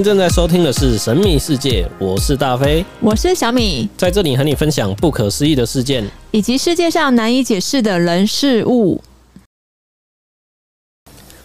[0.00, 9.02] 您正在收听的是《神秘世界》，我是大飞，我是小米，在这里和你分享不可思议的事件，以及世界上难以解释的人事物。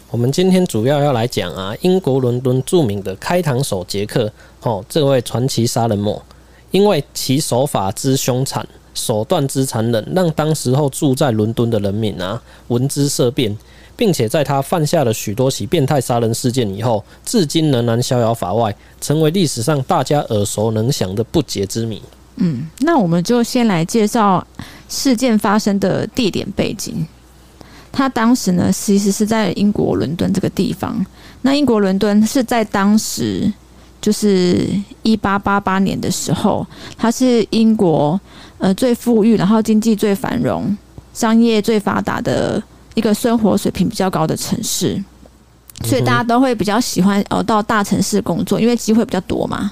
[0.09, 6.23] 我们今天主要要来讲啊，英国伦敦著名的开膛手杰克，哦，这位传奇杀人魔，
[6.71, 13.57] 因为其手法之凶残，手段之残忍，让当时候住在伦敦的人民啊闻之色变。
[13.97, 22.01] 并且在他犯下了许多起变态杀人事件以后，至今仍然逍遥法外，成为历史上大家耳熟能详的不解之谜。
[22.35, 24.45] 嗯，那我们就先来介绍
[24.89, 27.07] 事件发生的地点背景。
[27.93, 31.05] 他当时呢，其实是在英国伦敦这个地方。
[31.43, 33.49] 那英国伦敦是在当时，
[34.01, 34.67] 就是
[35.03, 38.19] 一八八八年的时候，它是英国
[38.57, 40.75] 呃最富裕，然后经济最繁荣、
[41.13, 42.61] 商业最发达的。
[42.95, 45.01] 一个生活水平比较高的城市，
[45.83, 49.71] 所以大家都会比较喜欢哦到大城市工作，因为机会比较多嘛。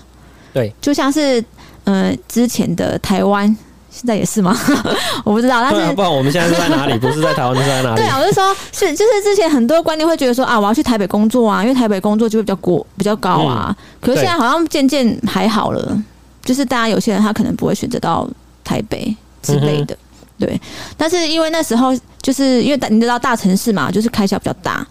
[0.53, 1.41] 对，就像是
[1.85, 3.47] 嗯、呃、之前的台湾，
[3.89, 4.55] 现在也是吗？
[5.25, 6.97] 我不知道，但是、啊、不然我们现在是在哪里？
[6.99, 7.95] 不是在台湾，是在哪里？
[7.95, 13.67] 对啊，我是说，是就是之前很多观念会觉得说啊，我要去台北工作啊，因为台北工作就会比较过比较高啊。
[13.69, 16.03] 嗯、可是现在好像渐渐还好了，
[16.43, 18.29] 就是大家有些人他可能不会选择到
[18.63, 19.97] 台北之类的。
[20.37, 20.61] 嗯对，
[20.97, 24.85] 但是因为那时候就是因为大你知道大城市嘛，就是开销比较大，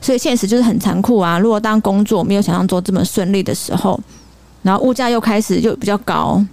[0.00, 1.38] 所以现实就是很残酷啊。
[1.38, 3.98] 如果当工作没有想象中这么顺利的时候，
[4.62, 6.44] 然后物价又开始就比较高，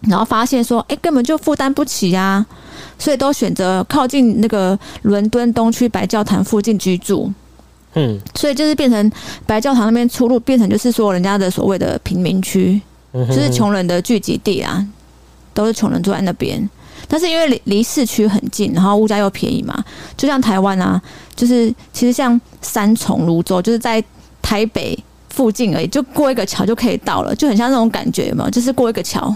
[0.00, 2.44] 然后发现说，哎，根本就负担不起呀，
[2.98, 7.32] 所以都选择靠近那个伦敦东区白教堂附近居住。
[7.94, 9.10] 嗯，所以就是变成
[9.46, 12.78] 白教堂那边出入变成就是说人家的所谓的贫民区，
[13.12, 14.86] 就是穷人的聚集地啊，
[15.54, 16.68] 都是穷人住在那边。
[17.08, 19.84] 但是因为离离市区很近，然后物价又便宜嘛，
[20.16, 21.00] 就像台湾啊，
[21.34, 24.02] 就是其实像三重、泸州，就是在
[24.42, 24.98] 台北
[25.30, 29.34] 附近而已，就过一个桥就可以到了，就很像那种感觉嘛，就是过一个桥，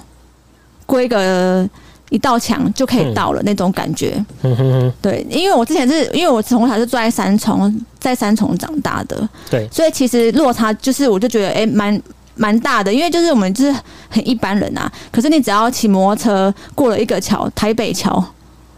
[0.87, 1.69] 过一个
[2.11, 4.25] 一道墙就可以到了那种感觉。
[4.43, 11.95] 嗯、对，因为我之前是因为我从小是住在三重，在三重长大的，对，所以其实落差就是我就觉得哎蛮。
[11.95, 12.03] 欸
[12.41, 13.77] 蛮大的，因为就是我们就是
[14.09, 14.91] 很一般人啊。
[15.13, 18.17] 可是你只要骑摩托车过了一个桥，台北桥，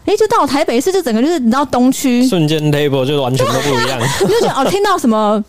[0.05, 3.97] 哎、欸，就到台北市，就整个就是你知道东区，瞬间 table 就完全都不一样。
[4.21, 5.41] 你就觉得哦，听到什么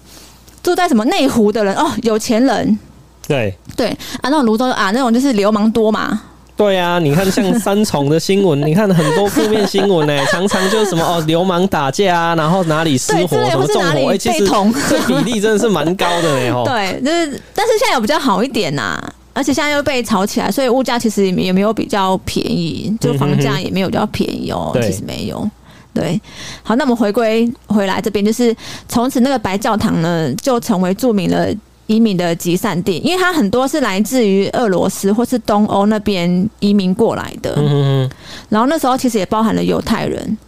[0.62, 2.78] 住在什么内湖的人哦，有钱人，
[3.26, 3.88] 对对
[4.22, 6.20] 啊，那种泸州啊，那种就是流氓多嘛。
[6.56, 14.46] 对啊，你看像三重的新闻， 你看很多负面新闻呢，常常就是什么哦，流氓打架啊，然后哪里失火，什么纵火，哎，其实
[14.88, 16.62] 这比例真的是蛮高的呢。
[16.64, 25.50] 对，就是，但是现在有比较好一点呐、啊，而且现在又被炒起来，所以物价其实也没有比较便宜，就房价也没有比较便宜哦，其实没有。
[25.92, 26.20] 对，
[26.62, 28.54] 好，那我们回归回来这边，就是
[28.88, 31.54] 从此那个白教堂呢，就成为著名的。
[31.86, 37.52] 移民的集散地，因为它很多是来自于俄罗斯或是东欧那边移民过来的。
[37.58, 38.10] 嗯。
[38.48, 40.38] 然后那时候其实也包含了犹太人，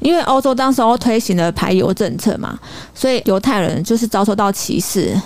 [0.00, 2.58] 因为欧洲当时候推行了排犹政策嘛，
[2.92, 5.16] 所以犹太人就是遭受到歧视，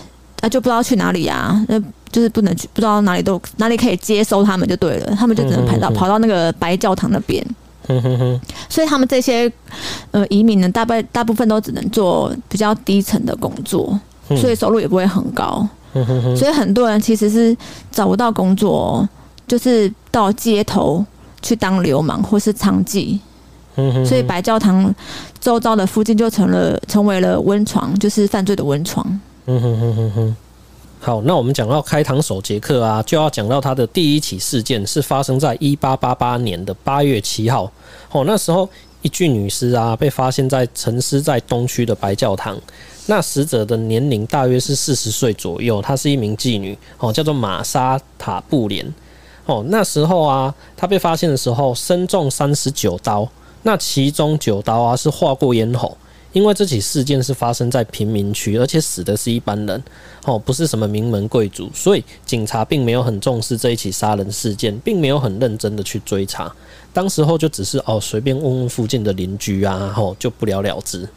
[0.47, 1.79] 啊，就不知道去哪里啊，那
[2.13, 7.45] 就是不能去，不知道哪里都哪里可以接收他们就对了，他们就只能排到跑到那个白教堂那边。
[8.69, 9.51] 所以他们这些
[10.11, 13.99] 呃移民呢，大部大部分都只能做比较低层的工作。
[14.29, 15.65] 所以收入也不会很高，
[16.37, 17.57] 所以很多人其实是
[17.93, 19.09] 找不到工作，
[19.47, 21.05] 就是到街头
[21.43, 23.17] 去当流氓或是娼妓。
[24.05, 24.93] 所以白教堂
[25.39, 29.07] 周遭的附近就成了成为了温床，就是犯罪的温床。
[29.47, 30.37] 嗯哼哼哼哼
[30.99, 37.71] 好，那我们讲到开膛手杰克啊，就要讲到他的第一起事件是发生在一八八八年的八月七号。
[38.11, 38.69] 哦，那时候
[39.03, 42.59] 一具女尸啊被发现在沉尸在东区的白教堂。
[43.07, 48.85] 那死者的年龄大约是四十岁左右，她是一名妓女，哦，叫做玛莎塔布莲，
[49.45, 53.29] 哦，那时候啊，她被发现的时候身中三十九刀，
[53.63, 55.97] 那其中九刀啊是划过咽喉，
[56.37, 59.83] 因为这起事件是发生在贫民区，而且死的是一般人，
[60.27, 66.55] 哦，不是什么名门贵族，所以警察并没有很重视这一起杀人事件，并没有很认真的去追查，
[66.93, 71.09] 当时候就只是哦随便问问附近的邻居啊，哦，就不了了之。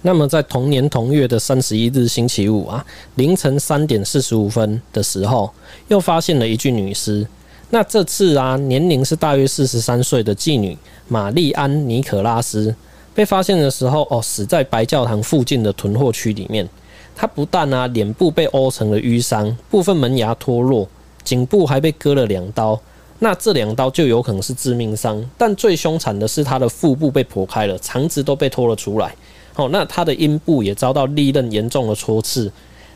[0.00, 2.84] 那么，在同年同月的三十一日星期五啊，
[3.14, 5.48] 凌晨三点四十五分的时候，
[5.86, 7.24] 又发现了一具女尸。
[7.70, 12.74] 那这次啊，年龄是大约四十三岁的妓女玛丽安·尼可拉斯
[13.14, 16.68] 被发现的时候，哦，死在白教堂附近的囤货区里面。
[17.14, 20.88] 他不但啊，脸部被殴成了淤伤，部分门牙脱落，
[21.22, 22.80] 颈部还被割了两刀。
[23.18, 25.22] 那这两刀就有可能是致命伤。
[25.36, 29.14] 但最凶残的是，他的腹部被剖开了，肠子都被拖了出来。
[29.54, 32.50] 哦，那他的阴部也遭到利刃严重的戳刺，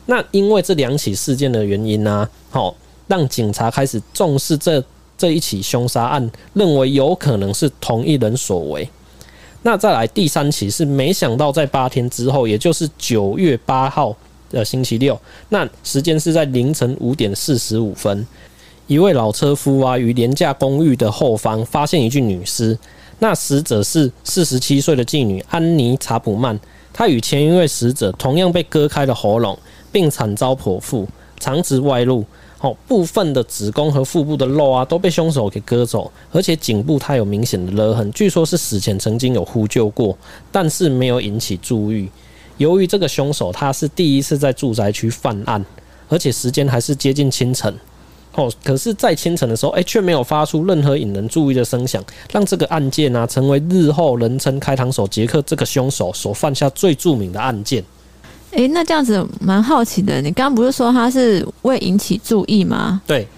[0.07, 2.75] 那因为这两起事件的原因呢、好、哦，
[3.07, 4.83] 让警察开始重视这
[5.19, 8.89] 这一起凶杀案，认为有可能是同一人所为。
[9.67, 14.15] 那再来第三起是没想到在八天之后，也就是九月八号
[14.49, 18.25] 的星期六，那时间是在凌晨五点四十五分，
[18.87, 22.79] 一位老车夫啊于廉价公寓的后方发现一具女尸，
[23.19, 26.57] 那死者是四十七岁的妓女安妮查普曼，
[26.93, 29.59] 她与前一位死者同样被割开了喉咙，
[29.91, 31.09] 并惨遭剖腹，
[31.41, 32.25] 肠子外露。
[32.61, 40.17] 哦，部分的子宫和腹部的肉啊都被凶手给割走，而且颈部它有明显的勒痕，据说是死前曾经有呼救过，
[40.51, 42.09] 但是没有引起注意。
[42.57, 45.63] 由于这个凶手他是第一次在住宅区犯案，
[46.09, 47.75] 而且时间还是接近清晨。
[48.33, 57.83] 哦，可是，在清晨的时候，哎，却没有发出任何引人注意的声响，让这个案件啊成为日后人称“开膛手杰克”这个凶手所犯下最著名的案件。
[58.57, 60.21] 诶、欸，那这样子蛮好奇的。
[60.23, 63.03] 你刚刚不是说他是未引起注意吗？
[63.07, 63.29] 对，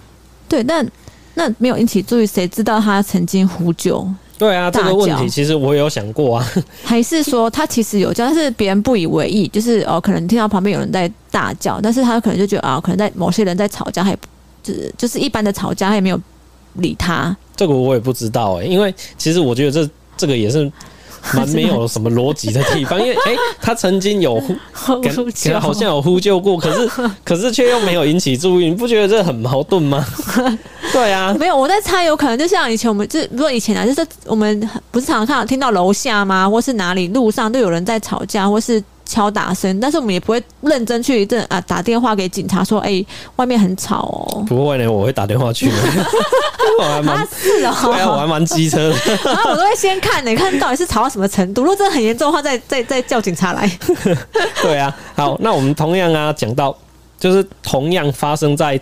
[0.47, 0.85] 对，但
[1.33, 4.07] 那没有引起注意，谁知道他曾经呼救？
[4.37, 6.51] 对啊，这个问题其实我有想过啊。
[6.85, 14.15] 还是说他其实有叫，但是别人不以为意，就是哦，可能听到旁边有人在大叫，但是他可能就觉得啊、哦，可能在某些人在吵架，还
[14.63, 16.17] 就是就是一般的吵架，他也没有
[16.75, 17.35] 理他。
[17.57, 20.71] 这个我也不知道哎、欸，因为其实我觉得这这个也是。
[21.33, 24.55] 蛮没有什么逻辑的地方，因为哎、欸，他曾经有 呼，
[25.59, 26.89] 好像有呼救过，可是
[27.23, 30.05] 可是却又没有引起注意，你不觉得这很矛盾吗？
[30.91, 38.83] 对啊，没有，我在猜，有可能就像以前我们就，如果以前啊，就是我们不是常常看到听到楼下吗，或是哪里路上都有人在吵架，或是。
[39.09, 43.07] 敲打声，但是我们也不会认真去这啊打电话给警察说，哎、欸，
[43.37, 44.45] 外面很吵哦。
[44.47, 45.67] 不会呢，我会打电话去。
[46.79, 48.95] 我还蛮是哦，对啊，我还蛮机车的。
[49.25, 51.63] 然后我都会先看，你看到底是吵到什么程度。
[51.63, 53.67] 如果真的很严重的话，再再再叫警察来。
[54.61, 56.75] 对啊，好，那我们同样啊讲到，
[57.19, 58.79] 就是同样发生在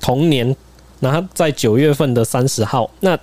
[0.00, 0.56] 同年，
[0.98, 3.16] 然后在九月份的三十号，那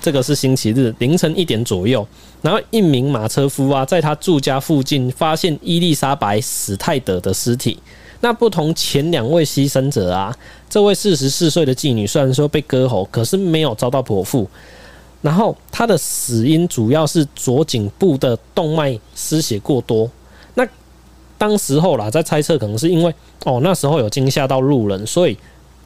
[0.00, 2.06] 这个是星期日凌晨一点左右。
[2.40, 7.78] 然后一名马车夫啊，在他住家附近发现伊丽莎白史泰德的尸体。
[8.20, 10.36] 那不同前两位牺牲者啊，
[10.68, 14.48] 这位四十四岁的妓女虽然说被割喉，可是没有遭到剖腹。
[15.22, 20.10] 然后她的死因主要是左颈部的动脉失血过多。
[20.54, 20.66] 那
[21.36, 23.14] 当时候啦，在猜测可能是因为
[23.44, 25.36] 哦，那时候有惊吓到路人，所以。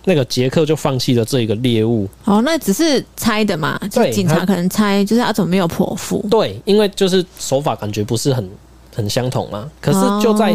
[0.04, 2.08] 那个杰克就放弃了这一个猎物。
[2.24, 3.80] 哦，那只是猜的嘛？
[3.92, 6.24] 对，警察可能猜，就是他怎么没有剖腹？
[6.28, 8.50] 对，因为就是手法感觉不是很
[8.94, 9.70] 很相同嘛。
[9.80, 10.54] 可是就在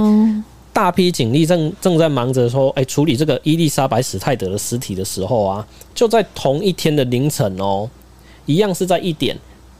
[0.73, 5.65] 大批警力正正在忙着说，哎，处理这个伊丽莎白史泰德的尸体的时候啊，
[5.95, 7.89] 就在同一天的凌晨哦，
[8.45, 9.37] 一样是在一点，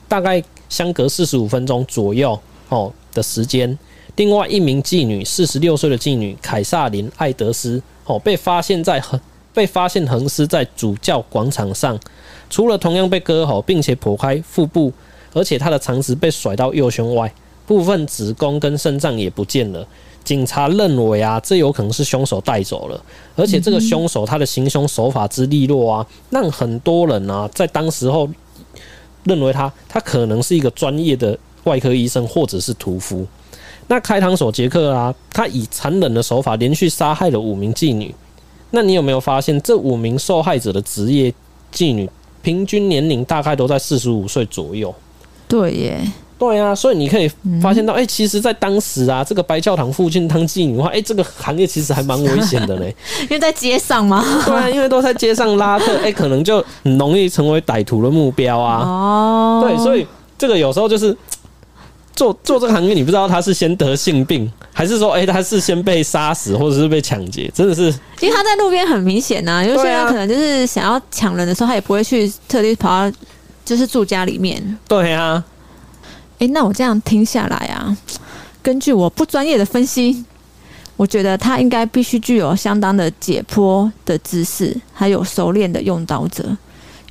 [0.08, 2.40] 大概相隔四十五分钟左右
[2.70, 3.78] 哦的时间，
[4.16, 9.20] 另外一名妓女，四十六岁的妓女凯撒琳·艾德斯哦，被发现在很。
[9.58, 12.00] 被发现横尸在主教广场上，
[12.48, 14.94] 除了同样被割喉，并且剖开腹部，
[15.34, 17.34] 而且他的肠子被甩到右胸外，
[17.66, 19.84] 部分子宫跟肾脏也不见了。
[20.24, 23.04] 警察认为啊，这有可能是凶手带走了，
[23.36, 28.30] 而且这个凶手他的行凶手法之利落啊，让很多人啊在当时候
[29.24, 33.26] 认为他他可能是一个专业的外科医生或者是屠夫。
[33.88, 38.14] 那开膛手杰克啊，他以残忍的手法连续杀害了五名妓女。
[38.72, 41.34] 那你有没有发现，这五名受害者的职业
[41.74, 42.10] 妓女
[42.42, 44.94] 平均年龄大概都在四十五岁左右？
[45.48, 46.02] 对耶，
[46.38, 47.32] 对啊，所以你可以
[47.62, 52.94] 发现到，哎、嗯欸，其实，在当时啊，这个白教堂附近当妓女的话，哎、欸，这个行业其实还蛮危险的嘞，
[53.24, 58.84] 因为在街上嘛，对啊，因为都在街上拉客， 哎、欸，可能就很容易成为歹徒的目标啊。
[58.84, 60.06] 哦，对，所以
[60.38, 61.16] 这个有时候就是。
[62.18, 67.50] 做做这个行业，你不知道他是先得性病，还是说，哎、欸，他是先被杀死，或者是被抢劫？
[67.54, 67.84] 真的是，
[68.20, 73.18] 因为他在路边很明显呐、啊，有些人可能就是想要抢人的时候，他也不会去特地跑到
[73.64, 74.78] 就是住家里面。
[74.88, 75.44] 对啊，
[76.40, 77.96] 哎、欸，那我这样听下来啊，
[78.64, 80.26] 根据我不专业的分析，
[80.96, 86.44] 我觉得他应该必须具有相当的解剖的知识，还有熟练的用刀者，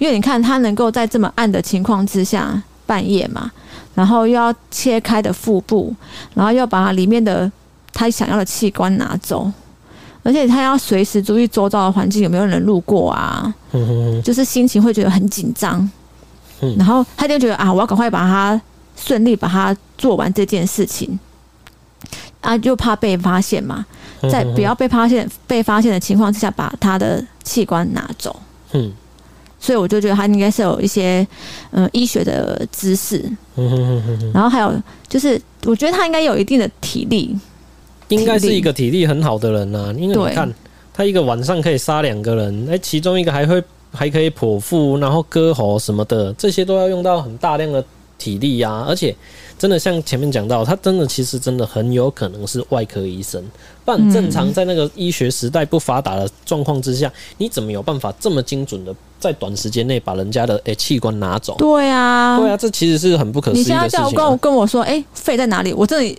[0.00, 3.52] 因为你看他能够在这么暗的情况之下，半夜嘛。
[3.96, 5.92] 然后又要切开的腹部，
[6.34, 7.50] 然后又把它里面的
[7.94, 9.50] 他想要的器官拿走，
[10.22, 13.52] 而且他要随时注意周遭的环境有没有人路过啊，
[14.22, 15.90] 就是心情会觉得很紧张，
[16.76, 18.60] 然后他就觉得啊，我要赶快把它
[18.96, 21.18] 顺利把它做完这件事情，
[22.42, 23.86] 啊，就怕被发现嘛，
[24.30, 28.38] 在不要被发现被发现的情况之下，把他的器官拿走。
[28.72, 28.92] 嗯。
[29.58, 31.26] 所以我就觉得他应该是有一些
[31.70, 33.24] 嗯医学的知识，
[34.32, 34.72] 然后还有
[35.08, 37.36] 就是我觉得他应该有一定的体力，
[38.08, 40.52] 应该是一个体力很好的人呐、啊，因为你看
[40.92, 47.84] 他一个晚上可以杀两个人，哎，其中一个还会还可以剖腹，然后割喉什么的，这些都要用到很大量的
[48.18, 49.14] 体力呀、啊，而且。
[49.58, 53.42] 真的像前面讲到，他真的其实真的很有可能是外科医生。
[53.86, 61.54] 不然正常在那个医学时代不发达的状况之下，你怎么有办法这么精准的在短时间内把人家的诶器官拿走？
[61.58, 63.84] 对啊，对啊，这其实是很不可思议的事情、啊。
[63.84, 65.72] 你现在叫我跟我跟我说，诶，肺在哪里？
[65.72, 66.18] 我这里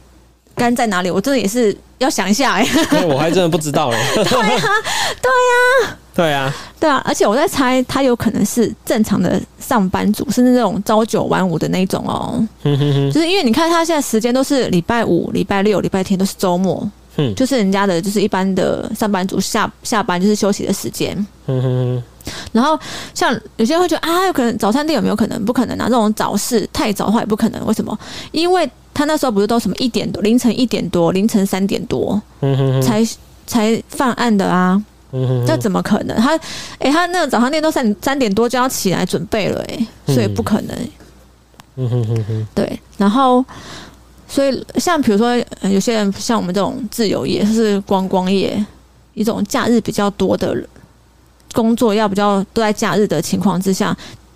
[0.55, 1.11] 肝在哪里？
[1.11, 2.59] 我真的也是要想一下
[3.07, 3.97] 我还真的不知道嘞。
[4.15, 4.61] 对啊，
[5.21, 5.97] 对呀。
[6.17, 12.43] 对啊，对啊，而且我在猜，他有可能是正常的上班族，甚至那种朝九晚五的那种哦。
[12.63, 21.15] 就是因为你看他现在时间都是礼拜五、礼拜六、礼拜天都是周末，嗯，就是人家的就是一般的上班族下下班就是休息的时间。
[21.45, 22.03] 嗯哼哼。
[22.51, 22.79] 然后
[23.13, 25.43] 像有些人会觉得啊，有可能早餐店有没有可能？
[25.45, 27.65] 不可能啊，这种早市太早的话也不可能。
[27.65, 27.97] 为什么？
[28.31, 32.21] 因为他那时候不是都什么一点多、凌晨一点多、凌晨三点多，
[32.81, 33.05] 才
[33.45, 34.81] 才犯案的啊。
[35.47, 36.15] 这怎么可能？
[36.17, 40.75] 他，哎、欸，他那个早上店都三三点多就要起来准备了，哎，所以不可能。
[41.75, 42.47] 嗯哼哼哼。
[42.53, 43.43] 对，然后，
[44.27, 48.63] 所以像比如说，有些人像我们这种自由业，是观光业，
[49.13, 50.53] 一种假日比较多的
[51.53, 53.95] 工作，要比较都在假日的情况之下，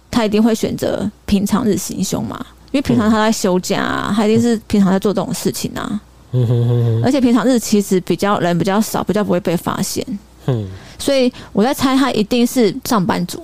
[0.09, 6.01] 他一定会选择平常日行凶嘛，因为平常他在休假，啊，他一定是平常在做这种事情啊。
[6.31, 7.01] 嗯哼哼哼。
[7.03, 10.05] 而且平常日其实比较人比较少，比较不会被发现。
[10.47, 13.43] 嗯，所以我在猜他一定是上班族，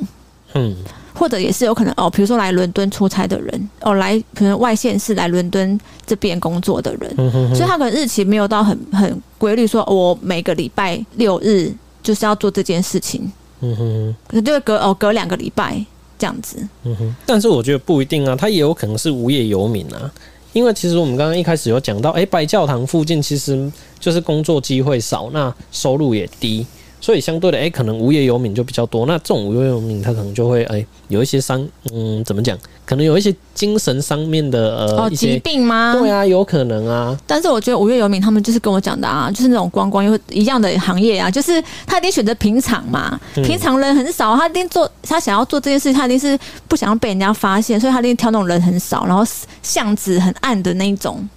[0.53, 0.75] 嗯，
[1.13, 11.71] 或者也是有可能哦，比如说来伦敦出差的人，哦，来可能外县市来伦敦这边工作的人，嗯哼哼，所以他可能日期没有到很很规律，说我每个礼拜六日
[12.01, 13.31] 就是要做这件事情，
[13.61, 15.83] 嗯哼哼，可能就会隔哦隔两个礼拜
[16.19, 20.11] 这样子，嗯哼，但是我觉得不一定啊，他也有可能是无业游民啊。
[20.53, 26.65] 因为其实我们刚刚一开始有讲到，哎，白教堂附近其实就是工作机会少，那收入也低。
[26.99, 29.05] 所以相对的，哎、欸，可能无业游民就比较多。
[29.05, 32.57] 那这种无业游民，他可能就会，哎、欸，有一些伤，嗯，怎么讲？
[32.85, 35.93] 可能有一些精神上面的，呃，哦，疾病吗？
[35.99, 37.17] 对啊，有可能啊。
[37.27, 46.37] 但是我觉得无业游民他们就是跟我讲的啊，就是那种观光又一样的行业啊，就是他一定选择平常嘛，平常人很少，他一定做他想要做这件事，他一定是
[46.67, 49.23] 不想要被人家发现，所以他一定挑那种人很少，然后
[49.61, 51.27] 巷子很暗的那一种。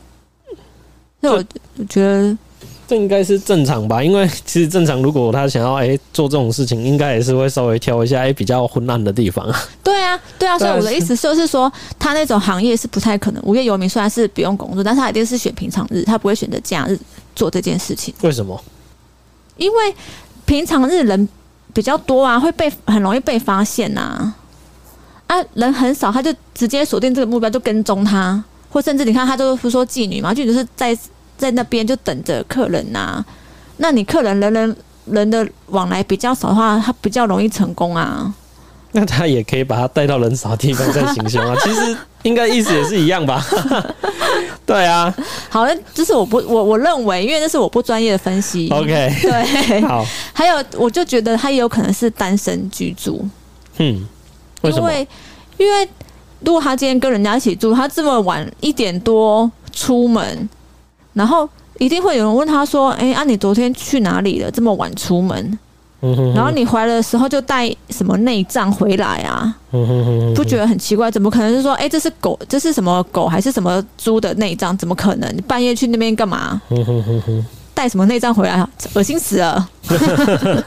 [1.21, 1.45] 所以我
[1.77, 2.37] 我觉得。
[2.91, 9.49] 这应该是正常吧，因为其实正常，如果他想要哎、欸、做这种事情，应该也是会稍微挑一下哎、欸、比较昏暗的地方。
[9.81, 13.41] 对啊，对啊，所以我的意思就是说，他那种行业是不太可能。
[13.45, 16.99] 无业游民虽然是不用工作，但是他一定是选平常日，他不会选择假日
[17.37, 18.13] 做这件事情。
[18.23, 18.61] 为什么？
[19.57, 19.95] 因为
[20.45, 21.29] 平常日人
[21.73, 24.37] 比较多啊，会被很容易被发现呐、啊。
[25.29, 30.99] 啊，人很少，他就直接锁定这个目标，就跟踪他，或甚至你看，他都不是说妓女嘛，妓女是在。
[31.41, 33.27] 在那边就等着客人呐、啊，
[33.79, 38.33] 那你客人人人人的往来比较少的话，他比较容易成功啊。
[38.93, 41.57] 那他也可以把他带到人少的地方再行凶啊。
[41.65, 43.43] 其实应该意思也是一样吧？
[44.67, 45.13] 对啊。
[45.49, 48.69] 好，这是我不我我认为，因为那是我不专业的分析。
[48.69, 49.17] OK。
[49.23, 49.81] 对。
[49.83, 50.05] 好。
[50.33, 53.25] 还有，我就觉得他也有可能是单身居住。
[53.79, 54.07] 嗯。
[54.63, 55.09] 因为
[55.57, 55.89] 因为
[56.41, 60.49] 如果他今天跟人家一起住，他这么晚一点多出门。
[61.13, 61.49] 然后
[61.79, 64.51] 一定会有人问他说：“哎，啊，你昨天去哪里了？
[64.51, 65.59] 这么晚出门？
[66.35, 69.55] 然后你回来的时候就带什么内脏回来啊？
[70.35, 71.11] 不觉得很奇怪？
[71.11, 74.75] 怎么可能是说，哎，这是狗，这是什么狗还是什么猪的内脏？
[74.79, 75.31] 怎么可能？
[75.37, 76.61] 你半夜去那边干嘛？
[77.75, 78.67] 带什么内脏回来？
[78.95, 79.69] 恶心死了！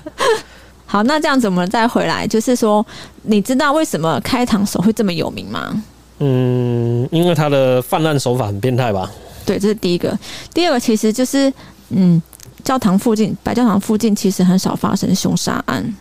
[0.85, 2.85] 好，那这样子我们再回来，就是说，
[3.23, 5.83] 你知道为什么开膛手会这么有名吗？
[6.19, 9.09] 嗯，因为他的犯案手法很变态吧。”
[9.45, 10.17] 对，这是第一个。
[10.53, 11.51] 第二个其实就是，
[11.89, 12.21] 嗯，
[12.63, 15.95] 教堂附近，白教堂附近其实很少发生凶杀案，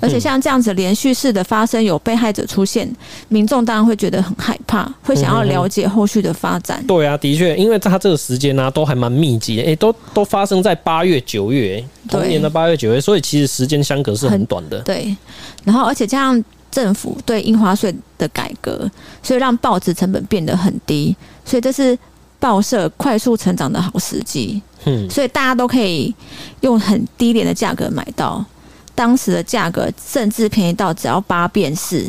[0.00, 2.88] 而且像这样子连续式的发生，有被害者出现，
[3.28, 6.78] 民众当然会觉得很害怕，会想要了解后续的发展。
[6.82, 14.78] 嗯、对啊，的确，因为他这个时间呢、啊，都还蛮密集的，诶，都都发生在八月、九月，同年的八月、九月，所以其实时间相隔是很短的。
[14.82, 15.16] 对，
[15.64, 18.88] 然后而且加上政府对印花税的改革，
[19.22, 21.98] 所以让报纸成本变得很低，所以这是。
[22.40, 26.14] 报社快速成长的好时机，嗯，所以大家都可以
[26.60, 28.44] 用很低廉的价格买到，
[28.94, 32.06] 当时的价格甚至便宜到只要八便士，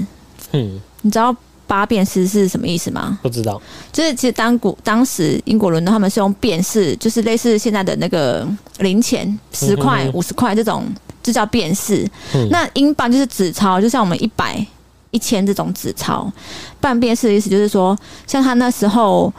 [0.51, 3.17] 嗯，你知道八便士是什么意思吗？
[3.23, 3.59] 不知道，
[3.91, 10.85] 就是其实当古当时英国伦敦他们是用便士，就是类似现在的那个零钱，十块、五十块这种，
[11.23, 12.07] 就叫便士。
[12.35, 14.63] 嗯，那英镑就是纸钞，就像我们一百、
[15.09, 16.31] 一千这种纸钞，
[16.79, 19.33] 半便士的意思就是说，像他那时候。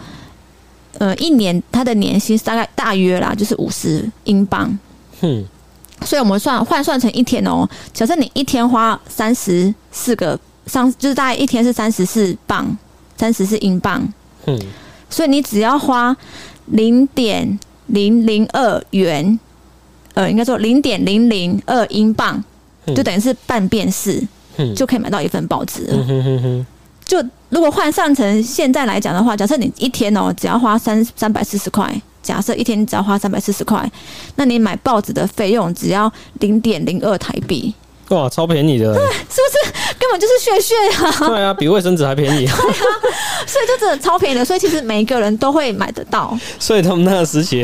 [1.00, 4.78] 呃一年他的年薪大概大约啦，就是五十英镑。
[5.22, 5.42] 嗯，
[6.04, 12.76] 所以我们算换算成一天哦，假设你一天花三十四个上，就是大概一天是三十四磅，
[13.16, 14.06] 三十四英镑。
[14.44, 14.60] 嗯，
[15.08, 16.14] 所以你只要花
[16.66, 19.40] 零点零零二元，
[20.14, 22.44] 呃，应该说零点零零二英镑，
[22.94, 24.22] 就等于是半便士，
[24.58, 25.88] 嗯，就可以买到一份报纸。
[25.90, 26.66] 嗯哼哼哼。
[27.10, 33.90] 就如果换算成现在来讲的话，假设你一天哦，只要花三三百四十块，假设一天只要花三百四十块，
[34.36, 37.74] 那你买报纸的费用只要零点零二台币。
[38.10, 40.74] 哇，超便宜的，对，是不是根本就是血血
[41.04, 41.28] 啊？
[41.28, 42.44] 对啊，比卫生纸还便宜。
[42.46, 42.74] 对啊，
[43.46, 46.36] 所以就真的超便宜的，所以其实每一个人都会买得到。
[46.58, 47.62] 所以他们那个时节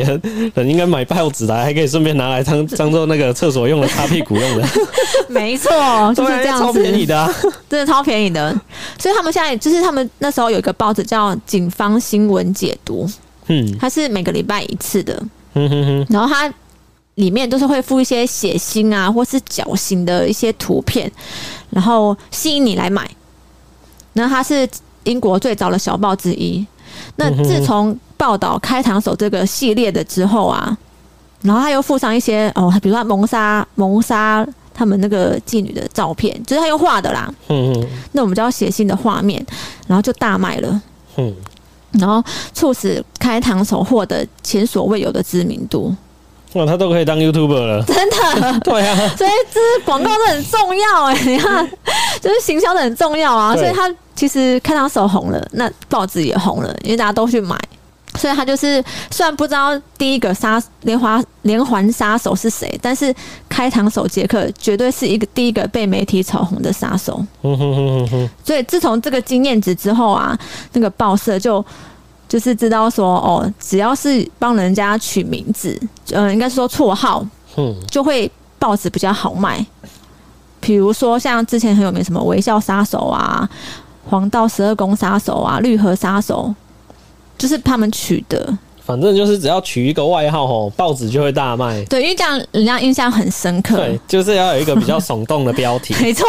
[0.53, 4.67] 人应该买报纸来，还可以顺便拿来当当做那个厕所用的擦屁股用的。
[5.27, 5.69] 没错，
[6.15, 7.33] 就是这样子，超便宜的啊，
[7.67, 8.55] 真的超便宜的。
[8.97, 13.05] 所以他们现在就是他们那时候有一个报纸叫《警方新闻解读》，
[13.47, 15.21] 嗯，它是每个礼拜一次的，
[15.55, 16.51] 嗯哼哼，然后它。
[17.17, 21.11] 里面都是会附一些血腥啊，或是绞刑的一些图片，
[21.71, 23.09] 然后吸引你来买。
[24.13, 24.67] 那它是
[25.03, 26.65] 英国最早的小报之一。
[27.15, 30.77] 那自从报道开膛手这个系列的之后啊，
[31.41, 37.33] 然后他又附上一些哦，比如说谋杀谋杀他们那个妓女的照片，就是他又画的啦。
[37.49, 37.87] 嗯嗯。
[38.11, 39.43] 那我们叫写信的画面，
[39.87, 40.81] 然后就大卖了。
[41.15, 41.35] 嗯。
[41.93, 45.95] 然后促使开膛手获得前所未有的知名度。
[46.53, 48.59] 哇，他都可以当 YouTuber 了，真的？
[48.63, 51.69] 对啊，所以这是广告是很重要哎， 你看，
[52.21, 53.53] 就是行销的很重要啊。
[53.55, 57.55] 所以他其实开膛手红了，那报纸也红了，因为大家都去买，
[58.15, 63.13] 所以他就是虽然不知道第一个杀连环连环杀手是谁，但是
[63.49, 67.23] 开膛手杰克绝对是一个第一个被媒体炒红的杀手。
[68.43, 70.35] 所以自从这个经验值之后啊，
[70.71, 71.63] 那个报社就。
[72.27, 75.79] 就是知道说哦，只要是帮人家取名字，
[76.11, 79.65] 嗯，应该是说绰号，嗯，就会报纸比较好卖。
[80.59, 83.47] 比如说像之前很有名什么微笑杀手啊、
[84.09, 86.53] 黄道十二宫杀手啊、绿河杀手，
[87.37, 88.57] 就是他们取的。
[88.83, 91.83] 反正就是只要取一个外号吼，报纸就会大卖。
[91.85, 93.75] 对，因为这样人家印象很深刻。
[93.75, 95.93] 对，就是要有一个比较耸动的标题。
[96.01, 96.25] 没错。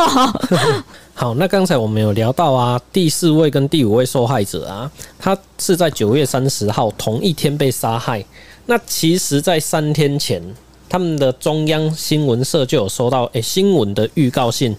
[1.20, 8.24] 好，那刚才我们有聊到啊，第四位跟第五位受害者啊，他是在九月三十号同一天被杀害。
[8.66, 10.40] 那其实，在三天前，
[10.88, 14.76] 他们的中央新闻社就有收到诶、新闻的预告信，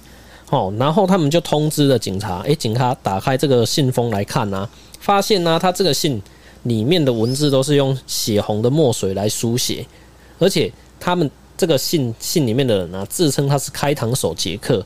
[0.49, 2.39] 哦，然后他们就通知了警察。
[2.43, 4.69] 诶、警察打开这个信封来看啊，
[5.02, 6.21] 发现呢、他这个信。
[6.63, 9.86] 里面的文字都是用血红的墨水来书写，
[10.39, 14.86] 而且他们这个信信里面的人啊，自称他是开膛手杰克。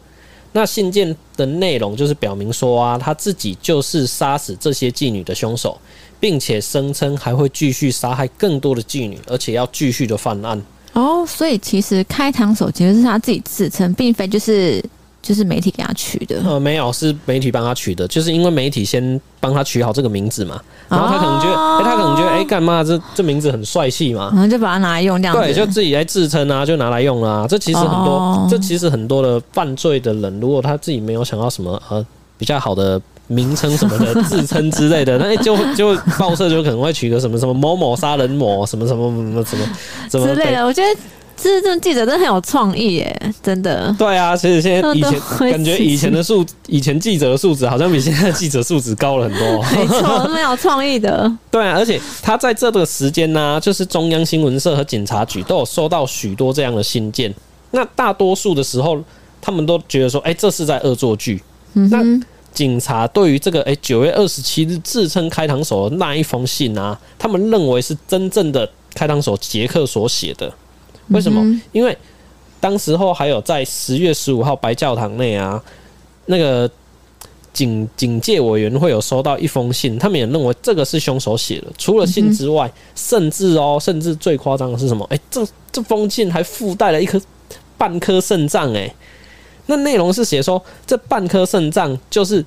[0.54, 5.78] 那信件的内容就是表明说啊，他自己就是杀死这些妓女的凶手，
[6.20, 10.62] 并且声称还会继续杀害更多的妓女，而且要继续的犯案。
[10.94, 14.82] 哦，所以其实开膛手其实是他自己自称，并非就是。
[15.24, 27.48] 就是媒体给他取的，呃，没有，是媒体帮他取的，就是因为媒体先帮他取好这个名字嘛，然后他可能觉得，哎、哦欸，他可能觉得，哎、欸，干嘛这这名字很帅气嘛，然后就把它拿来用这样子，对，就自己来自称啊，就拿来用啊。
[27.50, 32.06] 这其实很多，哦、这其实很多的犯罪的人，如果他自己没有想到什么呃
[32.38, 39.66] 比较好的名称什么的自称之类的，那就就报社就可能会取个什么什么某某杀人魔什么什么什么什么
[40.12, 41.00] 什么之类的，我觉得。
[41.36, 43.94] 这这记者真的很有创意耶，真的。
[43.98, 45.20] 对啊，其实现在以前
[45.52, 49.62] 感觉以前的素，以前记者的素质好像比现在的记者素质高了很多。
[49.76, 51.32] 没错，蛮有创意的。
[51.52, 57.34] 对啊，而且他在这个时间呢、啊，就是中央新闻社和警察局都有收到许多这样的信件。
[57.72, 59.04] 那大多数的时候，
[59.42, 61.42] 他们都觉得说，哎、欸，这是在恶作剧。
[61.74, 62.04] 嗯、那
[62.54, 70.54] 警察对于这个，哎、欸，九月二十七日自称开膛手的那一封信啊，他们认为是真正的开膛手杰克所写的。
[71.10, 71.44] 为什么？
[71.72, 71.98] 因为
[72.60, 75.62] 当时候还有在十月十五号白教堂内啊，
[76.28, 76.70] 那个
[77.52, 81.68] 警警戒委员会有收到一封信，他们也认为这个是凶手写的。
[81.78, 85.06] 除了信之外，甚至哦，甚至最夸张的是什么？
[85.12, 87.22] 哎，这这封信还附带了一颗
[87.78, 88.94] 半颗肾脏，哎，
[89.66, 92.44] 那内容是写说这半颗肾脏就是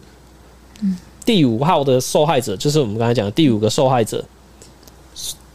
[1.24, 4.24] 第五号的受害者，就是我们刚才讲的第五个受害者。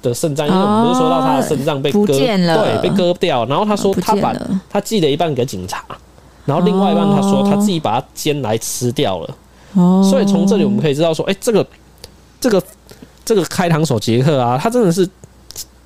[0.02, 3.46] 的肾脏，因为我们不是说到他的肾脏被割，对，被割掉。
[3.46, 4.34] 然后他说他把
[4.70, 5.84] 他寄了一半给警察，
[6.46, 9.30] 然后另外一半他说他自己把它煎来吃掉了。
[9.74, 11.66] 哦，所以从这里我们可以知道说，哎，这个
[12.40, 12.62] 这个
[13.24, 15.08] 这个开膛手杰克啊，他真的是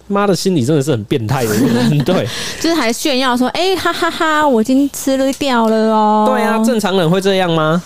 [0.07, 2.27] 妈的心理真的是很变态的人， 对，
[2.59, 6.25] 就是还炫耀说，哎哈哈哈，我已经吃了掉了哦。
[6.27, 7.81] 对啊，正常人会这样吗？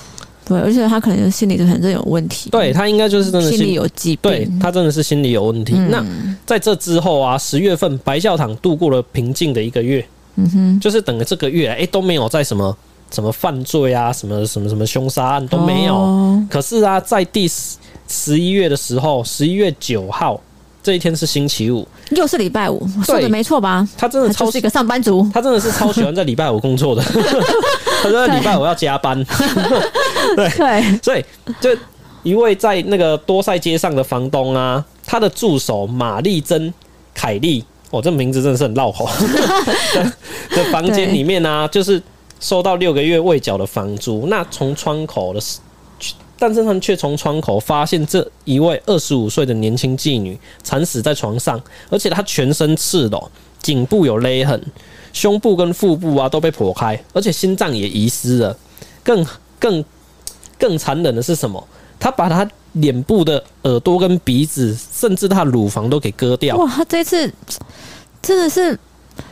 [0.50, 2.50] 对，而且他可能心理就很真的有问题。
[2.50, 4.32] 对他应该就是真的心理有疾病。
[4.32, 5.76] 对他真的是心理有问题。
[5.78, 6.06] 嗯、那
[6.46, 10.04] 在这之后啊，十月份白教堂度过了平静的一个月。
[10.36, 12.76] 嗯哼，就是等了这个月，哎、欸，都没有在什么
[13.12, 15.96] 什么犯罪啊，什么什么什么凶杀案都没有。
[15.96, 20.42] 哦、可是啊，在第十十一月的时候，十一月九号。
[20.90, 23.88] 这一天是星期五，又是礼拜五，我说的没错吧？
[23.96, 27.04] 他真的超是一个上班族，他真的是超喜欢在礼拜五工作的。
[28.02, 29.24] 他说礼拜五要加班，
[30.36, 31.24] 对， 对，所以
[31.62, 31.70] 就
[32.24, 36.74] 一位在那个多塞街上的房东啊，他的助手玛丽珍
[37.14, 39.08] 凯利，哦，这名字真的是很绕口。
[40.50, 42.02] 的房间里面呢、啊，就是
[42.40, 45.40] 收到六个月未缴的房租，那从窗口的。
[46.42, 53.30] 但是他们却从窗口发现这一位二十五岁的年轻妓女惨死在床上，而且她全身赤裸，
[53.62, 54.60] 颈部有勒痕，
[55.12, 58.58] 胸部跟腹部啊都被剖开，而且心脏也遗失了。
[59.04, 59.26] 更
[59.60, 59.84] 更
[60.58, 61.62] 更残忍的是什么？
[62.00, 66.56] 他把他脸部的耳朵跟鼻子，甚至他乳房都给割掉。
[66.56, 67.30] 哇，他这次
[68.22, 68.80] 真的是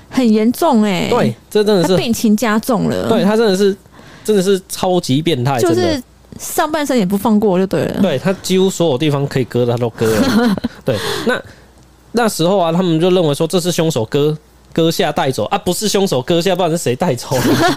[0.09, 1.07] 很严重哎！
[1.09, 3.07] 对，这真的是病情加重了。
[3.07, 3.73] 对，他真的是
[4.25, 6.03] 真的是超级变态，就是。
[6.39, 10.55] 上半身也不放过就对了，对，他几乎所有地方可以割的他都割了。
[10.85, 10.95] 对，
[11.25, 11.41] 那
[12.11, 14.35] 那时候啊，他们就认为说这是凶手割
[14.73, 17.29] 割下带走啊，不是凶手割下，不然是谁带走？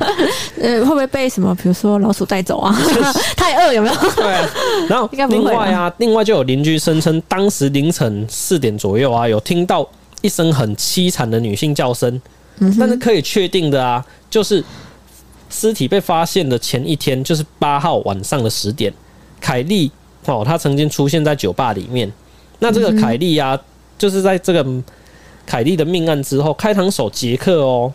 [0.61, 2.77] 呃，会不会被什么，比如说老鼠带走啊？
[3.37, 3.95] 太饿有没有？
[4.15, 4.49] 对啊。
[4.89, 9.89] 然后另外啊，另外就有邻居声称，当时凌晨四点左右啊，有听到
[10.23, 12.21] 一声很凄惨的女性叫声，
[12.59, 14.63] 嗯、但是可以确定的啊，就是。
[15.51, 18.93] 尸体被发现的前一天，就是八号晚上的十点，
[19.41, 19.91] 凯莉
[20.27, 22.11] 哦，她曾经出现在酒吧里面。
[22.61, 23.59] 那这个凯莉啊，
[23.99, 24.65] 就是在这个
[25.45, 27.93] 凯莉的命案之后，开膛手杰克哦，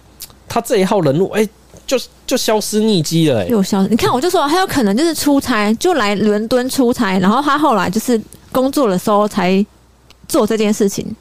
[0.49, 1.49] 他这一号人物哎、欸，
[1.87, 3.89] 就就消失匿迹了、欸，又消失。
[3.89, 8.19] 你看，我就说他有可能就是出差，就来伦敦出差，然后他后来就是
[8.51, 9.65] 工作的时候才
[10.27, 11.15] 做这件事情，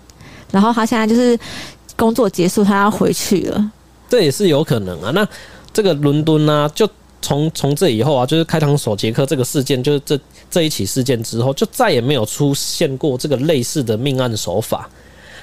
[0.51, 1.38] 然后他现在就是
[1.97, 3.70] 工作结束，他要回去了，
[4.09, 5.12] 这也是有可能啊。
[5.14, 5.29] 那。
[5.74, 6.88] 这个伦敦呢，就
[7.20, 14.88] 从从这以后啊，就是开膛手杰克这个事件，就是这这一起事件之后，就再也没有出现过这个类似的命案手法。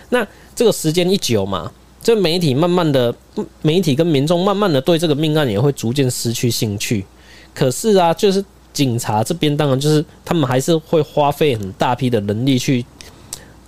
[0.09, 1.69] 那这个时间一久嘛，
[2.01, 3.13] 这媒体慢慢的，
[3.61, 7.05] 媒体跟民众慢慢的对这个命案也会逐渐失去兴趣。
[7.53, 12.85] 可是啊，就是警察这边，当然就是他们还是会花费很大批的人力去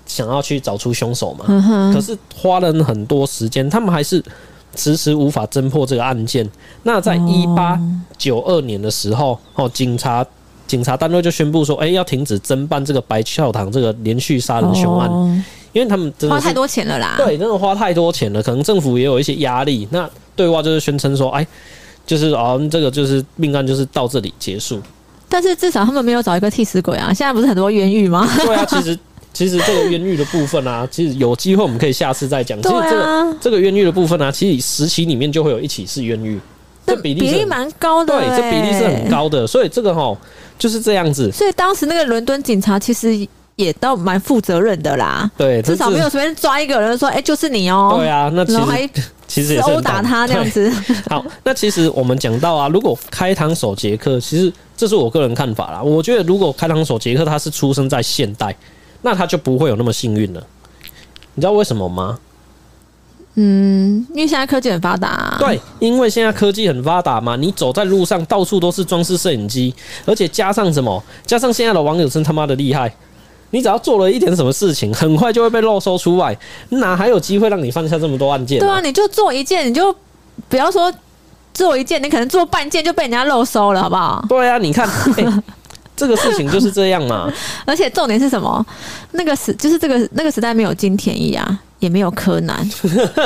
[0.06, 1.92] 想要去找出凶手嘛。
[1.94, 4.24] 可是花了很多时间，他们还是。
[4.76, 6.50] 迟迟无法侦破这个案件。
[6.84, 7.80] 那在一八
[8.18, 10.26] 九二年的时候，哦，警察
[10.68, 15.10] 警察单位就宣布说，哎，要停止侦办这个白教堂这个连续杀人凶案，
[15.72, 17.16] 因为他们真的花太多钱了啦。
[17.18, 19.88] 对，真的花太多钱了，可能政府也有一些压力。
[19.92, 21.46] 那对外就是宣称说，哎，
[22.06, 24.82] 就是哦，这个就是命案，就是到这里结束。
[25.30, 27.08] 但是至少他们没有找一个替死鬼啊！
[27.14, 28.28] 现在不是很多冤狱吗？
[28.38, 28.98] 对啊，其实。
[29.34, 32.62] 其实这个冤狱的部分啊， 其实有机会我们可以下次再讲。
[32.62, 36.40] 其实这个这个冤狱的部分啊，其实十起里面就会有一起是冤狱，
[36.86, 38.14] 这比例比例蛮高的。
[38.14, 40.16] 对，这比例是很高的，所以这个哈
[40.60, 41.32] 就是这样子。
[41.32, 45.30] 所以当时那个伦敦警察其实也倒蛮负责任的啦。
[45.36, 47.96] 对，至少没有随便抓一个人说，哎，就是你哦。
[47.98, 48.90] 对啊，那其实
[49.28, 50.72] 其实也是殴打他那样子。
[51.10, 55.82] 好，那其实我们讲到啊，如果开膛手杰克，其实这是我个人看法啦。
[55.82, 58.56] 我觉得如果开膛手杰克他是出生在现代。
[59.04, 60.42] 那他就不会有那么幸运了，
[61.36, 62.18] 你知道为什么吗？
[63.36, 65.38] 嗯，因为现在科技很发达啊。
[65.40, 69.74] 对，因为现在科技很发达嘛，你走在路上到处都是装饰摄影机，
[70.06, 71.04] 而且加上什么？
[71.26, 72.94] 加上现在的网友真他妈的厉害，
[73.50, 76.38] 你只要做了一点什么事情，很快就会被漏搜出来，
[76.70, 78.62] 哪还有机会让你犯下这么多案件啊？
[78.62, 79.96] 对啊，你就做一件，你就
[80.48, 80.94] 不要说
[81.56, 84.24] 做一件，你可能做半件就被人家漏搜了，好不好？
[84.30, 84.88] 对啊，你看。
[84.88, 85.44] 欸
[85.96, 87.32] 这个事情就是这样嘛，
[87.66, 88.66] 而且重点是什么？
[89.12, 92.68] 那个时就是这个那个时代没有金田一啊，也没有柯南。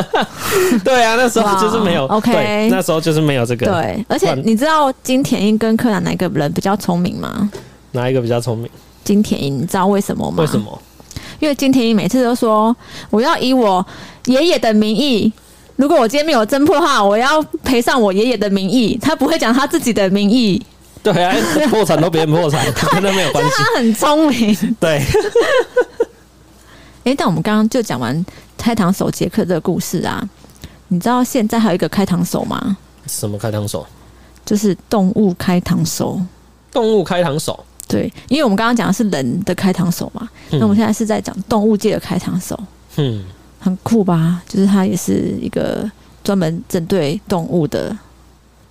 [0.83, 2.05] 对啊，那时候就是没有。
[2.07, 3.65] OK，那时候就是没有这个。
[3.67, 7.49] 对，而且你知道金田一跟柯南哪个人比较聪明吗？
[7.93, 8.69] 哪一个比较聪明？
[9.03, 10.37] 金田一，你知道为什么吗？
[10.39, 10.77] 为什么？
[11.39, 12.75] 因为金田一每次都说
[13.09, 13.85] 我要以我
[14.25, 15.31] 爷爷的名义，
[15.77, 18.99] 如果我今天没有侦破的话，我要赔上我爷爷的名义。
[19.01, 20.61] 他不会讲他自己的名义。
[21.03, 21.35] 对啊，
[21.69, 23.51] 破产都别人破产， 跟他没有关系。
[23.55, 24.75] 他很聪明。
[24.79, 25.01] 对。
[27.05, 28.25] 哎，但我们刚刚就讲完
[28.57, 30.21] 开膛手杰克这个故事啊，
[30.89, 32.75] 你知道现在还有一个开膛手吗？
[33.05, 33.85] 什么开膛手？
[34.45, 36.21] 就是动物开膛手。
[36.71, 37.63] 动物开膛手。
[37.87, 42.59] 对，因为我们刚刚讲的是人的开膛手嘛，嗯、那我们现在是在讲动物界的开膛手。
[42.97, 43.23] 嗯，
[43.61, 44.41] 很酷吧？
[44.45, 45.89] 就是他也是一个
[46.21, 47.97] 专门针对动物的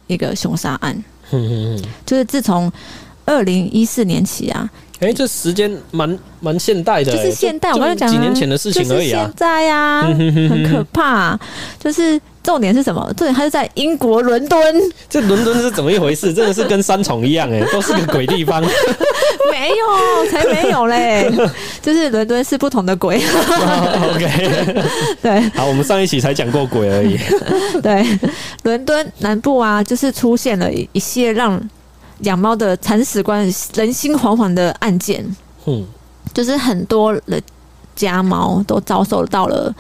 [0.07, 1.03] 一个凶杀案。
[1.31, 2.71] 嗯嗯嗯，就是自从
[3.25, 4.69] 二零一四年起啊。
[4.99, 7.71] 哎、欸，这时间蛮蛮现代的，就是现代。
[7.73, 9.25] 我刚才讲，几年前的事情而已啊。
[9.25, 11.41] 现在呀、啊，很可怕、啊。
[11.79, 13.05] 就是重点是什么？
[13.17, 14.59] 重点它是在英国伦敦。
[15.11, 16.33] 这伦敦是怎么一回事？
[16.33, 18.63] 真的是跟三重一样哎， 都是个鬼地方。
[19.51, 21.31] 没有，才没有嘞。
[21.83, 23.17] 就是伦敦是不同的鬼。
[23.17, 24.85] oh, OK，
[25.21, 25.41] 对。
[25.51, 27.19] 好，我们上一期才讲过鬼而已。
[27.83, 28.07] 对，
[28.63, 31.61] 伦敦南部啊，就是出现了一些让。
[32.21, 33.43] 养猫的铲屎官
[33.75, 35.23] 人心惶惶的案件，
[35.67, 35.85] 嗯，
[36.33, 37.39] 就是很多人
[37.95, 39.71] 家猫都遭受到了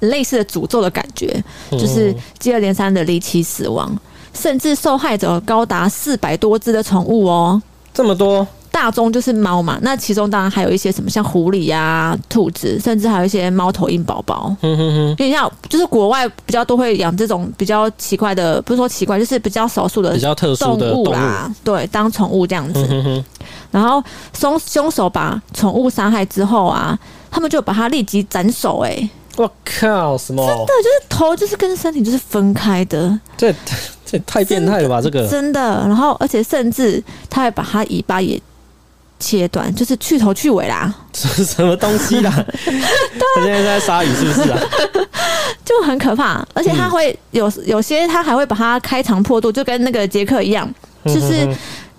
[0.00, 3.94] 类似的诅咒的感觉，就是接二连三的离奇死亡，
[4.34, 7.60] 甚至受害者高达四百多只的宠物哦，
[7.94, 8.46] 这么多。
[8.72, 14.54] 大宗就是猫嘛，那其中当然还有一些什么像狐狸呀、兔子，甚至还有一些猫头鹰宝宝。
[14.60, 21.52] 嗯哼哼，因为像就是国外比较多会养这种比较奇怪的，不是说奇怪，就是比较少数的、比较特殊的动物啦。
[21.64, 22.86] 对，当宠物这样子。
[22.88, 23.24] 嗯哼。
[23.72, 24.00] 然后
[24.38, 26.96] 凶凶手把宠物杀害之后啊，
[27.28, 28.78] 他们就把它立即斩首。
[28.78, 29.10] 哎，
[29.42, 30.46] 我靠，什么？
[30.46, 33.18] 真的就是头就是跟身体就是分开的。
[33.36, 33.54] 这
[34.04, 35.00] 这太变态了吧？
[35.00, 35.60] 这个真的。
[35.86, 38.40] 然后而且甚至他还把它尾巴也。
[39.22, 42.32] 切断就是去头去尾啦，什 什么东西啦？
[43.36, 44.58] 他现在在鲨鱼是不是啊？
[45.62, 50.66] 就很可怕，而且他会有有些他还会把它开肠破肚，就跟那个杰克一样，
[51.04, 51.46] 就是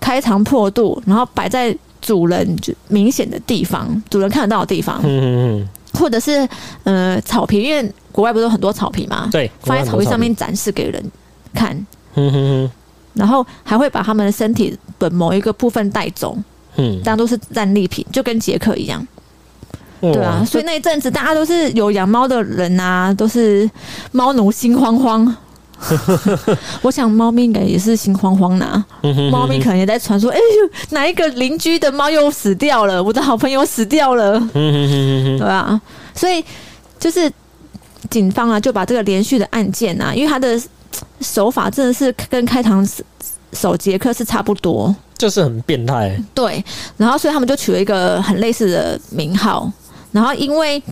[0.00, 5.00] 开肠破肚，然后摆在主人就明显的地方，主人看得到的地方。
[5.04, 6.48] 嗯嗯或者是
[6.84, 9.28] 呃草皮，因为国外不是有很多草皮嘛？
[9.30, 11.02] 对，放在草皮上面展示给人
[11.54, 11.74] 看。
[12.14, 12.70] 嗯哼哼。
[13.14, 16.36] 然后还会把他们的身体的某一个部分带走。
[16.76, 19.06] 嗯，大家都是战利品，就跟杰克一样，
[20.00, 23.70] 对啊，所以那一阵子大家都是有养猫的人啊，都是
[24.12, 25.36] 猫奴心慌慌。
[26.82, 28.84] 我想猫咪应该也是心慌慌呐，
[29.30, 33.02] 猫咪可能也在传说，哎呦，哪一个邻居的猫又死掉了？
[33.02, 35.80] 我的好朋友死掉了，对啊，
[36.14, 36.44] 所以
[36.98, 37.30] 就是
[38.10, 40.60] 警方啊，就把这个连续的案件啊，因为他的
[41.20, 42.88] 手法真的是跟开膛
[43.52, 44.94] 手杰克是差不多。
[45.18, 46.64] 就是很变态，对，
[46.96, 49.70] 然后所以他们就取了一个很类似的名号，
[50.10, 50.82] 然后因为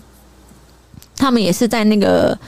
[1.17, 2.39] 他们也是在那个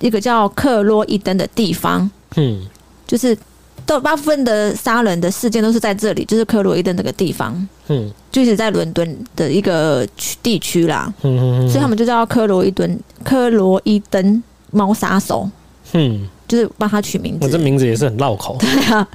[0.00, 2.60] 一个叫克洛伊登的地方，嗯，
[3.06, 3.36] 就是
[3.84, 15.48] 大部分的杀人的事件都是在这里，就是克洛伊登这个地方，嗯，就是在伦敦的一个区地区啦，嗯嗯，所以他们就叫克洛伊登克洛伊登猫杀手，
[15.92, 19.08] 嗯，就是帮他取名字，我这名字也是很绕口， 对啊，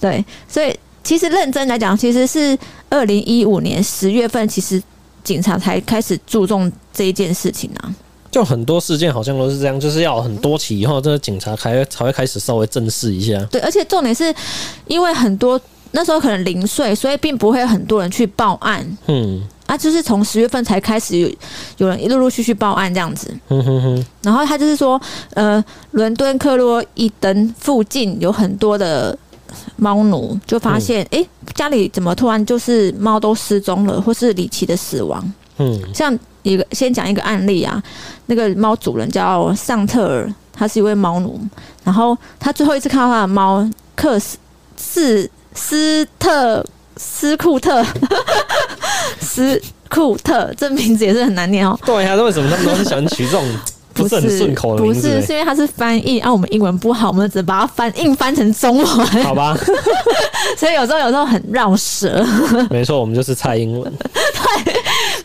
[0.00, 0.74] 对，所以。
[1.02, 2.56] 其实认真来讲，其实是
[2.90, 4.80] 二零一五年十月份，其实
[5.24, 7.94] 警察才开始注重这一件事情啊。
[8.30, 13.42] 就很多事件好像都是这样，就是要很多起以后，这个警察才才会开始稍微正视一下。
[13.50, 14.34] 对，而且重点是
[14.86, 15.60] 因为很多
[15.92, 18.96] 那时候可能零碎，所以并不会很多人去报案。
[19.06, 21.28] 嗯，啊，就是从十月份才开始有
[21.78, 23.34] 有人陆陆续续报案这样子。
[23.48, 24.06] 嗯哼哼。
[24.22, 25.00] 然后他就是说，
[25.34, 25.62] 呃，
[25.92, 29.16] 伦敦克洛伊登附近有很多的。
[29.74, 35.32] 猫奴就发现，哎、嗯欸，家里怎么突然就是猫都失踪了，或是离奇的死亡？
[35.58, 37.82] 嗯，像一个先讲一个案例啊，
[38.26, 41.40] 那个猫主人叫尚特尔，他是一位猫奴，
[41.84, 44.38] 然后他最后一次看到他的猫克斯
[44.76, 46.64] 斯斯特
[46.96, 47.84] 斯库特
[49.20, 51.78] 斯库特，这名字也是很难念哦。
[51.84, 53.44] 对呀、啊，那为什么他们都是喜欢取这种？
[53.92, 58.86] 不是很顺口的名字，不是，是因为它是翻译啊，我们英文不好，我们只把它翻硬翻成中文，
[59.24, 59.54] 好吧？
[60.56, 62.24] 所以有时候有时候很绕舌。
[62.70, 63.92] 没错，我们就是蔡英文。
[64.64, 64.72] 对，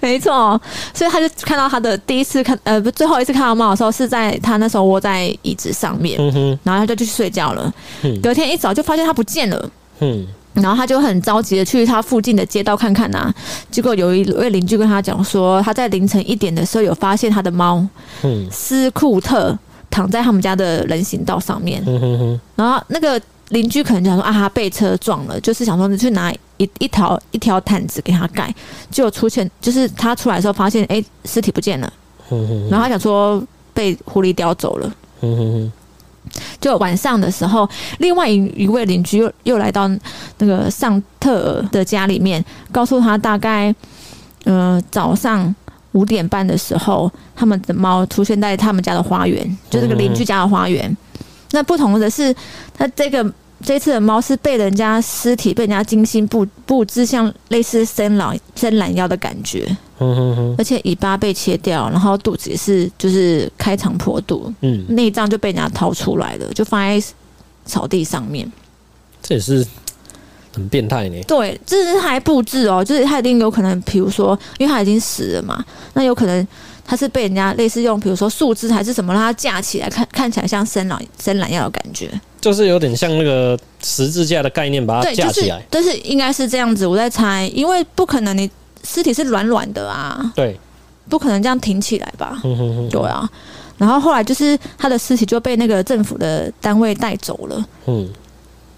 [0.06, 0.60] 没错。
[0.94, 6.20] 所以他就看到他的第一次看，呃，不，最后一次看到猫的时候，是在他那时候窝在椅子上面，
[6.64, 7.74] 然后他就去睡觉了。
[8.04, 9.70] 嗯，隔天一早就发现它不见了。
[10.00, 10.28] 嗯。
[10.54, 13.36] 然后他就很着急的去他附近的街道看看呐、啊，
[13.70, 17.86] 结果有一位邻居跟他讲说，他在凌晨一点的时候有发现他的猫，
[18.24, 19.54] 嗯，斯库特
[19.92, 28.54] 躺在他们家的人行道上面，嗯哼哼，然后那个邻居可能想说啊，他被车撞了，就是想说你去拿一一条一条毯子给他盖，
[28.90, 31.94] 结果出现就是他出来的时候发现，哎，尸体不见了，
[32.72, 34.92] 然后他想说被狐狸叼走了。
[36.60, 39.88] 就晚上的时候，另外一一位邻居又又来到
[40.40, 43.74] 那个尚特尔的家里面，告诉他大概，
[44.44, 45.54] 呃，早上
[45.92, 50.98] 五点半的时候，他们的猫出现在他们家的花园，就这个邻居家的花园。
[51.56, 52.36] 那不同的是，
[52.78, 53.34] 它这个。
[53.64, 59.66] 这次的猫是被人家尸体被人家精心布布置，像类似伸懒伸懒腰的感觉，
[59.98, 67.04] 嗯哼哼，而且尾巴被切掉，然后肚子也是就是开肠破肚，嗯，内脏就被人家掏出来了，就放在
[67.66, 68.52] 草地上面。
[69.24, 69.66] 这也是
[70.54, 71.20] 很变态呢。
[71.26, 75.64] 对，这是还布置哦，就是他一定有可能，比如说，因为他已经死了嘛，
[75.94, 76.46] 那有可能
[76.86, 85.62] 他是被人家类似用，比如说树枝还是什么，让他架起来，看看起来像伸懒伸懒腰的感觉，就是有点像那个十字架的概念，把它架起来。
[85.70, 88.50] 但、就是应该是这样子，我在猜，因为不可能你
[88.84, 90.60] 尸体是软软的啊，对，
[91.10, 92.40] 不可能这样挺起来吧？
[92.44, 93.28] 嗯哼哼，对啊。
[93.78, 98.08] 然后后来就是他的尸体就被那个政府的单位带走了，嗯，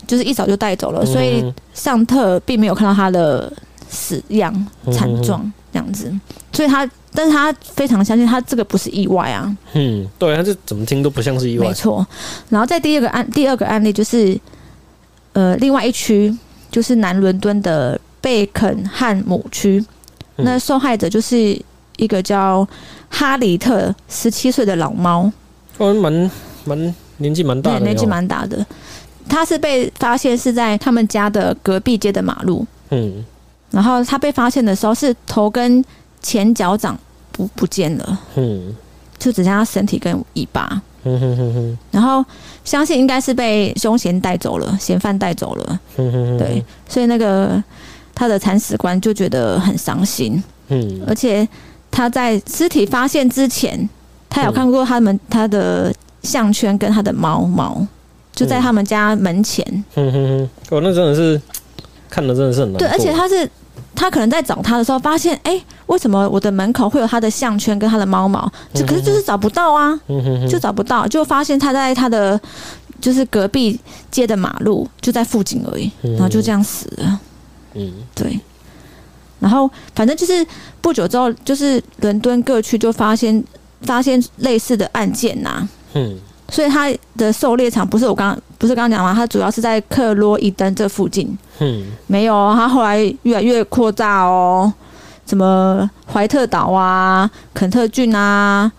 [0.08, 1.44] 就是一早就带走了，所以
[1.74, 3.52] 尚特并没有看到他的
[3.90, 6.12] 死样惨状这样子，
[6.54, 12.06] 所以他，但是他非常相信他这个不是意外啊，嗯，对，他这怎么听都不像是意外，没错。
[12.50, 14.40] 然后在第二个案，第二个案例就是，
[15.34, 16.36] 呃，另外一区
[16.72, 19.84] 就是南伦敦的贝肯汉姆区，
[20.38, 21.38] 那受害者就是
[21.98, 22.68] 一个叫。
[23.10, 25.32] 哈里特十七岁的老猫，
[25.78, 26.32] 哦，蛮
[26.66, 28.64] 蛮年纪蛮大的，年纪蛮大的。
[29.30, 33.24] 他是被发现是在他们家的隔壁街的马路，嗯，
[33.72, 35.84] 然后他被发现的时候是头跟
[36.22, 36.98] 前脚掌
[37.32, 38.76] 不不见了，嗯，
[39.18, 41.78] 就只剩下身体跟尾巴，嗯哼哼哼。
[41.92, 42.24] 然后
[42.64, 46.38] 相信应该是被凶嫌带走了，嫌犯带走了，嗯哼哼。
[46.38, 47.64] 对，所以那个
[48.16, 51.48] 他的铲屎官就觉得很伤心，嗯，而且。
[51.90, 53.90] 他在尸体发现之前，
[54.30, 57.82] 他有看过他们他的项圈跟他的猫猫，
[58.36, 59.66] 就在他们家门前。
[59.96, 61.42] 嗯哼哼，哦，那真的是
[62.10, 62.78] 看的真的是很难。
[62.78, 63.50] 对，而且他是
[63.96, 68.52] 他可能在找他的时候，发现哎、欸，为什么我的门口会有他的项圈跟他的猫毛？
[68.74, 70.00] 这可是就是找不到啊，
[70.50, 72.40] 就找不到，就发现他在他的
[73.00, 77.20] 就是隔壁街的马路就在附近而已，然后就这样死了。
[77.74, 78.40] 嗯，对。
[79.40, 80.46] 然后，反正就是
[80.82, 83.44] 不久之后，就是伦敦各区就发现
[83.82, 85.70] 发现类似的案件呐、啊。
[85.94, 86.18] 嗯，
[86.50, 89.14] 所以他的狩猎场不是我刚刚不是刚刚讲吗？
[89.14, 91.38] 他主要是在克洛伊登这附近。
[91.60, 94.72] 嗯，没有，他后来越来越扩大哦，
[95.26, 98.72] 什么怀特岛啊、肯特郡啊，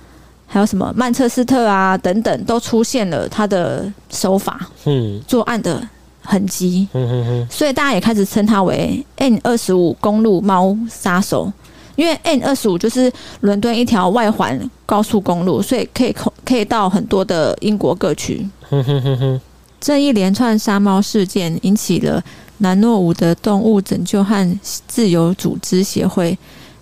[0.46, 4.60] 还有什么曼彻斯特啊等等，都出现了他的手法。
[4.84, 5.80] 嗯，作案的。
[6.30, 6.86] 痕迹，
[7.48, 11.50] 所以大家也开始称他为 N 二十五公路猫杀手，
[11.96, 13.10] 因为 N 二十五就是
[13.40, 16.14] 伦敦一条外环高速公路，所以可以
[16.44, 18.46] 可以到很多的英国各区。
[19.80, 22.22] 这一连串杀猫事件引起了
[22.58, 26.36] 南诺伍德动物拯救和自由组织协会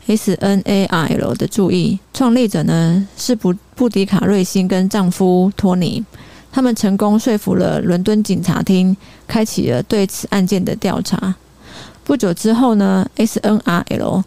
[0.06, 1.98] （SNARL） 的注意。
[2.14, 6.04] 创立者呢是布布迪卡瑞辛跟丈夫托尼。
[6.50, 8.96] 他们成功说服了伦敦警察厅，
[9.28, 11.34] 开启了对此案件的调查。
[12.02, 14.22] 不久之后呢，SNRL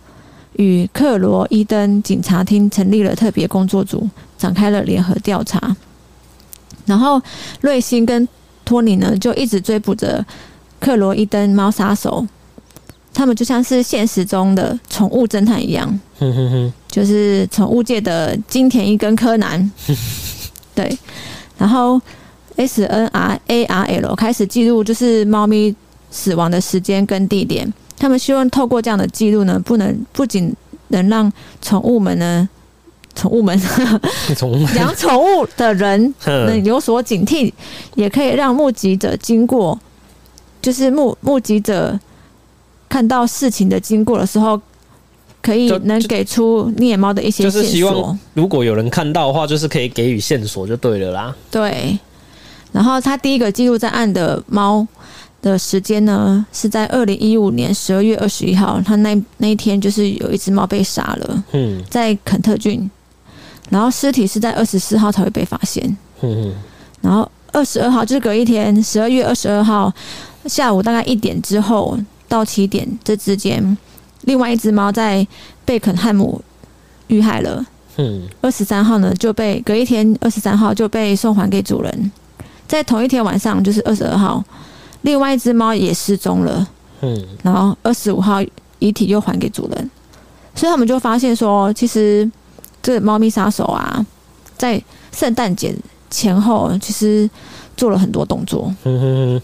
[0.53, 5.75] 与克罗伊登警察厅成立了特别工作组，展开了联合调查。
[6.85, 7.19] 然后
[7.61, 8.27] 瑞辛跟
[8.69, 10.23] 托尼呢，就一直追捕着
[10.79, 12.27] 克罗伊登猫杀手。
[13.11, 15.99] 他们就像是现实中的宠物侦探一样，
[16.87, 19.71] 就是宠物界的金田一跟柯南。
[20.75, 20.95] 对，
[21.57, 21.99] 然后。
[22.57, 25.73] S N R A R L 开始记录，就是猫咪
[26.11, 27.73] 死亡的时间跟地点。
[27.97, 30.53] 他们希望透过这样的记录呢，不能不仅
[30.89, 32.49] 能让宠物们呢，
[33.15, 33.59] 宠物们
[34.75, 37.51] 养宠物的人 能有所警惕，
[37.95, 39.77] 也可以让目击者经过，
[40.61, 41.99] 就是目目击者
[42.87, 44.59] 看到事情的经过的时候，
[45.41, 47.61] 可以能给出虐猫的一些线索。
[47.61, 51.35] 就是希望如果有人看到的话，就是可以给予线索就对了啦。
[51.51, 51.97] 对。
[52.71, 54.87] 然后他第一个记录在案的猫
[55.41, 58.79] 的时间呢，是在二零一五年十二月二十一号。
[58.85, 62.89] 他那那一天就是有一只猫被杀了，嗯，在肯特郡。
[63.69, 66.53] 然后尸体是在二十四号才会被发现，嗯，
[67.01, 69.93] 然后二十二号就是隔一天，十二月二十二号
[70.45, 71.97] 下午大概一点之后
[72.27, 73.77] 到七点这之间，
[74.21, 75.25] 另外一只猫在
[75.65, 76.41] 贝肯汉姆
[77.07, 77.65] 遇害了，
[77.97, 82.11] 嗯，二十三号呢就被隔一天二十三号就被送还给主人。
[82.67, 84.43] 在同一天晚上，就是二十二号，
[85.01, 86.67] 另外一只猫也失踪了。
[87.01, 88.39] 嗯，然后二十五号
[88.77, 89.89] 遗体又还给主人，
[90.53, 92.29] 所以他们就发现说，其实
[92.89, 94.03] 这个猫咪杀手啊，
[94.57, 94.81] 在
[95.11, 95.75] 圣诞节
[96.09, 97.29] 前后其实
[97.77, 98.73] 做了很多动作。
[98.83, 99.41] 嗯哼哼。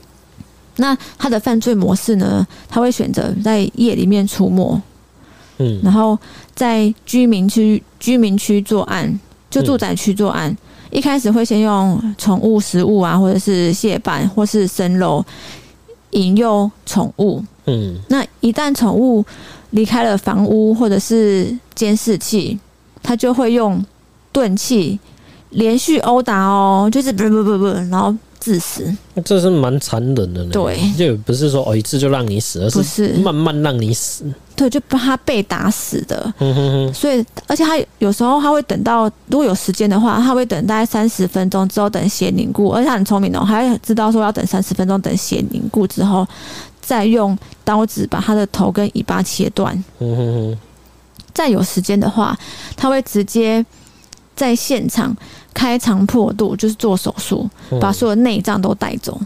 [0.78, 2.46] 那他的犯罪模式呢？
[2.68, 4.82] 他会选择在夜里面出没。
[5.60, 6.18] 嗯，然后
[6.56, 9.20] 在居民区居民区作案，
[9.52, 10.58] 就住宅区作案。
[10.90, 15.24] 一开始会先用宠物食物啊，或者是蟹棒，或是生肉
[16.10, 17.44] 引诱宠物。
[17.68, 19.24] 嗯，那一旦宠物
[19.70, 22.60] 离开了房屋或者是监视器，
[23.06, 23.84] 他就会用
[24.32, 25.00] 钝器
[25.52, 28.94] 连续殴打哦，就是不不不不，然后致死。
[29.24, 30.50] 这是蛮残忍的呢。
[30.52, 34.26] 对，就不是说哦一次就让你死，而是慢慢让你死。
[34.56, 36.34] 对，就把他被打死的。
[36.40, 36.94] 嗯哼哼。
[36.94, 42.70] 所以，而且他有时候他会等到，如果有时间的话，他会等大概三十分钟之后，等血凝固。
[42.70, 46.26] 而且他很聪明哦，还知道说要等三十分钟，等血凝固之后，
[46.82, 49.74] 再用刀子把他的头跟尾巴切断。
[50.00, 50.58] 嗯哼哼。
[51.36, 52.36] 再有时间的话，
[52.76, 53.64] 他会直接
[54.36, 55.16] 在现场。
[55.58, 59.18] 开肠破肚就是做手术，把所有内脏都带走。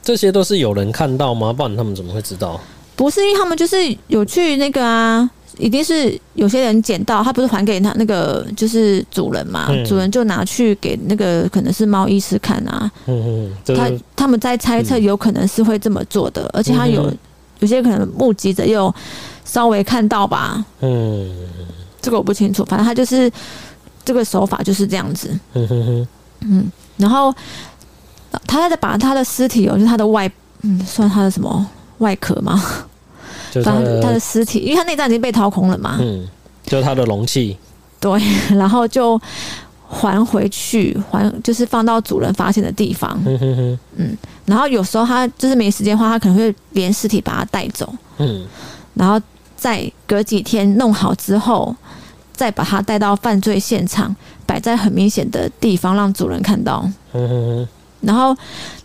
[0.00, 1.52] 这些都是有人看到吗？
[1.52, 2.60] 不然他们怎么会知道？
[2.94, 12.88] 不是，因为他们就是有去那个啊，一定是有些人捡到，他不是还给他那个就是主人嘛，嗯、主人就拿去给那个可能是猫医师看啊。
[13.06, 17.12] 嗯嗯，他他们在猜测有可能是会这么做的，而且他有
[17.58, 18.94] 有些可能目击者又
[19.54, 20.62] 稍微看到吧。
[20.80, 21.30] 嗯，
[22.02, 23.32] 这个我不清楚，反正他就是。
[24.06, 26.08] 这个手法就是这样子，嗯哼哼，
[26.40, 27.34] 嗯，然后
[28.46, 30.30] 他在把他的尸体，哦，就是他的外，
[30.60, 31.66] 嗯，算他的什么
[32.00, 32.62] 外壳吗？
[33.50, 36.28] 就是把他的尸体，因为他内脏已经被掏空了嘛，嗯，
[36.66, 37.56] 就是他的容器，
[37.98, 38.20] 对，
[38.54, 39.18] 然后就
[39.88, 48.46] 还回去，还就是放到主人发现的地方，嗯哼哼，嗯，然后有时候他就是没时间的话，他可能会连尸体把它带走，嗯，
[48.92, 49.18] 然后
[49.64, 51.74] 再隔几天弄好之后。
[52.36, 54.12] 再把它带到犯罪现场，
[54.44, 56.84] 摆在很明显的地方，让主人看到。
[58.00, 58.36] 然后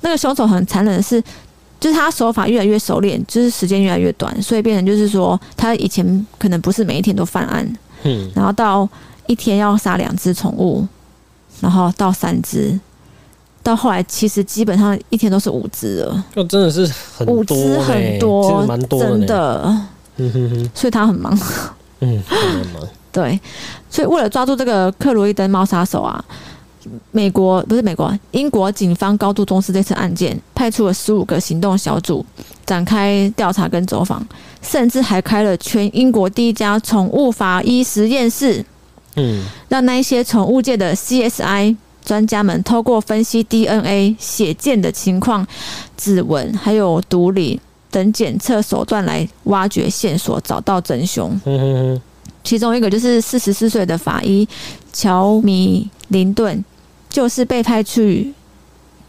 [0.02, 1.20] 那个凶手很残忍的是，
[1.80, 7.68] 就是他手法越来越熟练，就是时间越来越短，所以变成就是说，他以前可能不是每一天都犯案，
[8.36, 8.88] 然后到
[9.26, 10.88] 一天要杀两只宠物，
[11.60, 12.80] 然后到三只，
[13.64, 16.24] 到后来其实基本上一天都是五只了。
[16.36, 16.86] 就真的是
[17.18, 19.76] 很多，五只很多，蛮多的，
[20.74, 21.38] 所以他很忙。
[22.00, 22.82] 嗯，很忙。
[23.12, 23.40] 对，
[23.90, 26.24] 所以为了抓住这个克罗伊登猫杀手啊，
[27.12, 32.24] 美国不是美国，英国警方高度重视这次案件，派出了十五个行动小组
[32.66, 34.26] 展开调查跟走访，
[34.62, 38.64] 甚至还开了全英国第一家宠物法医实验室，
[39.16, 45.46] 嗯，让那一些宠物界的 CSI 专家们透过分析 DNA、血溅的情况、
[45.98, 47.60] 指纹还有毒理
[47.92, 51.30] 等检测手段来挖掘线索，找到真凶。
[51.46, 52.02] 嗯哼哼。
[52.44, 54.48] 其中一个就是四十四岁的法医
[54.94, 56.64] 乔米林顿，
[57.10, 58.34] 就是被派去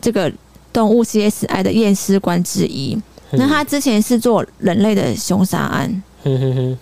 [0.01, 0.31] 这个
[0.73, 2.99] 动物 CSI 的验尸官之一。
[3.33, 6.03] 那他之前是做人类的凶杀案，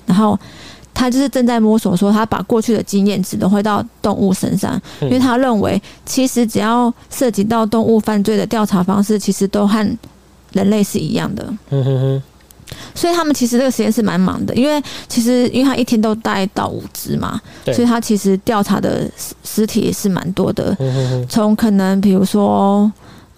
[0.06, 0.36] 然后
[0.94, 9.98] 他就是正在摸索，说他把过去的经验只能回到动物身上，因为他认为其实只要涉及到动物犯罪的调查方式，其实都和
[10.52, 11.52] 人类是一样的。
[12.94, 19.10] 所以他们其实这个实验室蛮忙的，因为其实因为他一天都带到五只嘛，所以他其实调查的
[19.42, 20.76] 尸体也是蛮多的，
[21.30, 22.90] 从可能比如说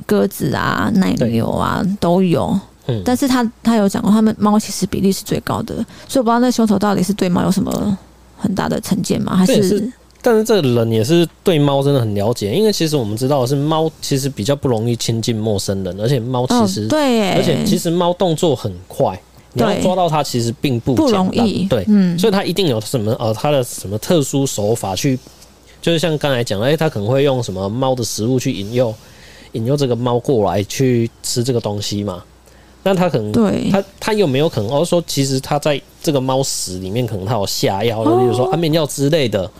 [0.05, 2.59] 鸽子啊、奶牛啊都有，
[3.05, 5.75] 但是他他有讲过，他们猫其实比例是最高的，
[6.09, 7.97] 所以我不知道那凶手到底是对猫有什么
[8.37, 9.37] 很大的成见吗？
[9.37, 9.93] 还是，是？
[10.23, 19.19] 但是这个人也是对猫真的很了解，因为其实我们知道的是猫其实比较不容易亲近陌生人，而且猫其实、哦、对，而且其实猫动作很快，
[19.55, 25.19] 你要抓到它其实并不不容易，对，嗯，所以它一定有什么呃，它的什么特殊手法去，
[25.81, 28.95] 就是像刚才讲的，哎，它可能会用什么猫的食物去引诱
[29.53, 32.23] 引诱这个猫过来去吃这个东西嘛？
[32.83, 39.51] 那它可能对它它有没有可能，哦说其实它在这个猫屎里面可能它有下药，哦、比如说安眠药之类的。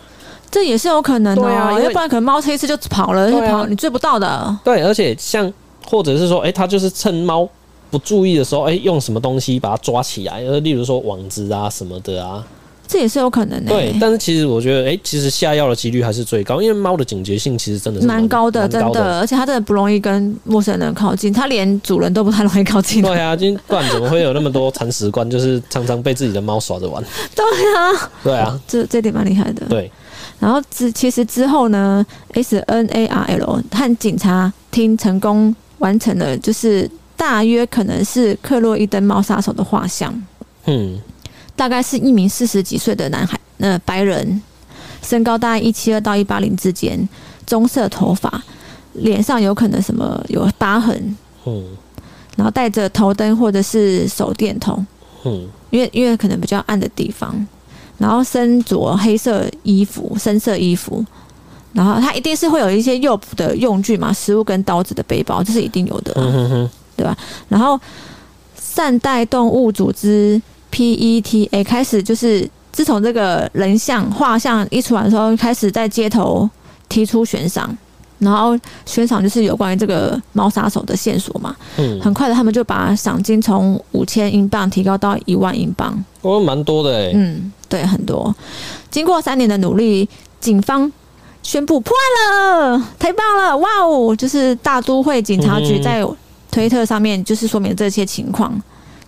[0.51, 4.57] 这也是有可能的，啊，要不然可能猫吃一次就跑了，就跑，啊，你追不到的。
[4.63, 5.51] 对，而且像
[5.85, 7.47] 或者是说，哎、欸，他就是趁猫
[7.89, 12.45] 不注意的时候，哎、欸，用什么东西把它抓起来，呃，例如说网子啊什么的啊，
[12.87, 13.71] 这也是有可能的。
[13.71, 23.01] 对，但是其实我觉得，哎、欸，其实下药的几率还是最高，因为猫的警觉性其实真的是蛮高的，真的，而且它真的不容易跟陌生人靠近，它连主人都不太容易靠近。
[23.01, 27.01] 对啊，今不然怎么会有那么多铲屎官，就是常常被自己的猫耍着玩？
[27.33, 27.45] 对
[27.75, 29.65] 啊，对啊，这这点蛮厉害的。
[29.69, 29.89] 对。
[30.41, 40.11] 然后之其实之后呢，SNARL 和警察厅成功完成了，就是大约可能是克洛伊登猫杀手的画像。
[40.65, 40.99] 嗯，
[41.55, 44.41] 大概是一名四十几岁的男孩，呃，白人，
[45.03, 47.07] 身高大概一七二到一八零之间，
[47.45, 48.43] 棕色头发，
[48.93, 51.15] 脸上有可能什么有疤痕。
[51.45, 51.63] 嗯，
[52.35, 54.83] 然后带着头灯或者是手电筒。
[55.23, 57.47] 嗯，因为因为可能比较暗的地方。
[58.01, 61.05] 然后身着黑色衣服、深色衣服，
[61.71, 67.15] 然后他一定是会有一些诱捕的用具嘛，食物跟刀子的背包，这是一定有的，嗯哼哼，对吧？
[67.47, 67.79] 然后
[68.59, 70.41] 善待动物组织
[70.71, 76.49] PETA 开始就是自从这个人像画像一出来的时候，开始在街头
[76.89, 77.77] 提出悬赏，
[78.17, 81.55] 然后悬赏就是有关于这个猫杀手的线索嘛。
[81.77, 86.03] 嗯，很快的，他们就把赏金从五千英镑提高到一万英镑。
[86.21, 87.11] 哦，蛮多的哎。
[87.13, 88.33] 嗯，对，很多。
[88.89, 90.07] 经过三年的努力，
[90.39, 90.91] 警方
[91.41, 93.57] 宣布破案了，太棒了！
[93.57, 96.05] 哇哦，就是大都会警察局在
[96.51, 98.61] 推特上面就是说明这些情况。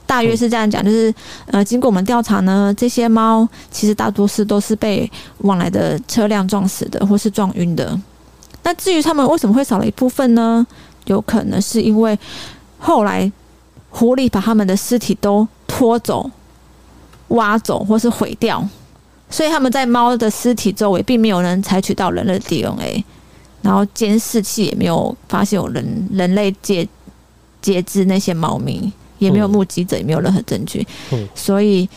[0.05, 1.13] 大约是这样讲，就是
[1.47, 5.09] 呃，经过我们调查呢，这些猫其实大多数都是被
[5.39, 7.97] 往来的车辆撞死的，或是撞晕的。
[8.63, 10.65] 那至于他们为什么会少了一部分呢？
[11.05, 12.17] 有可能是因为
[12.79, 13.29] 后来
[13.89, 16.29] 狐狸把他们的尸体都拖走、
[17.33, 18.67] 挖走或是毁掉，
[19.29, 23.03] 所以他们在猫的尸体周围并没有人采取到人类的 DNA，
[23.61, 26.87] 然后监视器也没有发现有人人类截
[27.61, 28.91] 截肢那些猫咪。
[29.19, 31.87] 也没有目击者，也没有任何证据，嗯，所以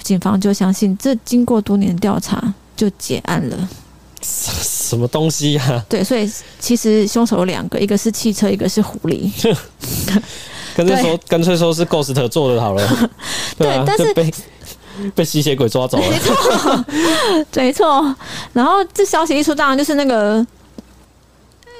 [0.00, 3.68] 警方就相信，这经过多年调查就结案了。
[4.22, 5.84] 什么东西呀、啊？
[5.88, 6.30] 对，所以
[6.60, 9.28] 其实凶手有两个，一个是汽车，一个是狐狸。
[10.76, 13.10] 干脆说，干脆说是 Ghost 做的好了。
[13.58, 14.14] 对，啊、对，但是
[15.02, 16.04] 被被吸血鬼抓走了。
[16.08, 16.84] 没错，
[17.62, 18.16] 没错。
[18.52, 20.44] 然后这消息一出，当然就是那个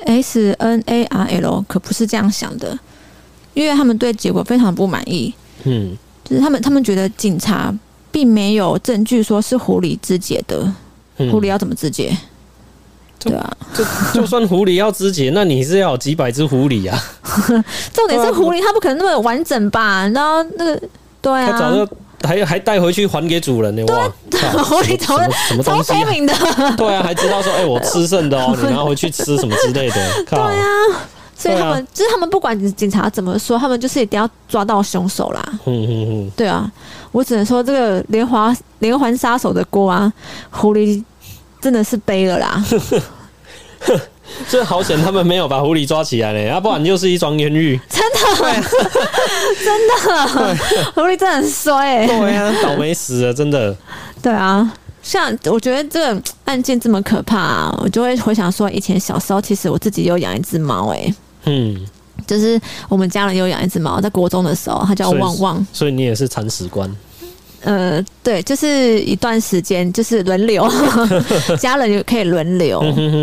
[0.05, 2.79] S N A R L，可不是这样想的。
[3.55, 5.33] 因为他们对结果非常不满意，
[5.65, 7.75] 嗯，就是他们他们觉得警察
[8.13, 10.71] 并没有证据说是狐狸肢解的，
[11.17, 12.15] 嗯、狐狸要怎么肢解？
[13.19, 17.03] 对啊，就就算狐狸要肢解，那你是要有几百只狐狸啊？
[17.95, 20.07] 重点是狐狸它不可能那么完整吧？
[20.09, 20.83] 然后那个
[21.23, 24.09] 对啊，他早就还还带回去还给主人呢，哇！
[24.65, 26.35] 狐狸超什么超聪明的，
[26.77, 29.95] 对啊，还知道说哎、欸，我吃剩的哦， 你拿回去吃什么之类的，
[30.29, 30.65] 对啊。
[31.39, 35.45] 所以他们、啊、就是他们，不管警察怎么说，他们就是一定要抓到凶手啦。
[35.67, 36.67] 嗯嗯嗯，对啊，
[37.13, 40.11] 我只能说这个连环连环杀手的锅啊，
[40.51, 41.05] 狐狸
[41.61, 42.65] 真的是背了啦。
[44.49, 47.81] 这好险，他们没有把狐狸抓起来嘞，要、啊、不然就是一桩冤狱。
[47.89, 48.55] 真的，啊、
[49.65, 50.57] 真的，
[50.95, 52.07] 狐狸真的很衰、欸。
[52.07, 53.77] 对啊，倒霉死了，真的。
[54.23, 54.73] 对啊。
[55.03, 61.15] 像我觉得这个案件这么可怕，啊，我就会回想说，以前小时候其实我自己有养一只猫，哎，
[61.45, 61.87] 嗯，
[62.27, 66.93] 就是我们家人有养一只猫，在国中的时候，它叫旺旺，所以你也是铲屎官。
[67.63, 70.69] 呃，对，就是一段时间，就是轮流，
[71.59, 72.81] 家人也可以轮流，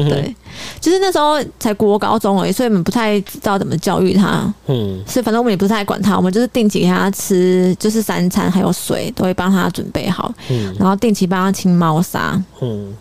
[0.09, 0.35] 对，
[0.81, 12.93] 就是那时候才国高中而已，所以我们不太知道怎么教育他，嗯，所以反正我们也不太管他，我们就是定期给他吃，就是三餐还有水都会帮他准备好，嗯，然后定期帮他清猫砂，嗯，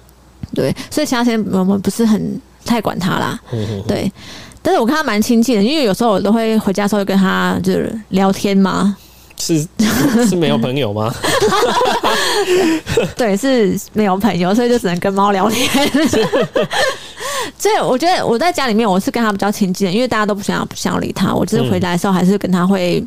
[0.54, 4.12] 对，所以其他时间我们不是很太管他啦，嗯，对，
[4.62, 8.96] 但是我看他蛮亲近的，因为有时候我都会回家的时候跟他就是聊天嘛。
[9.42, 9.66] 是
[10.28, 11.12] 是没有朋友吗？
[13.16, 15.68] 对，是没有朋友，所以就只能跟猫聊天。
[17.58, 23.04] 所以我觉得我在家里面我是跟他比较亲近的，因为大家都不想不想理他，我就是回来的时候还是跟他会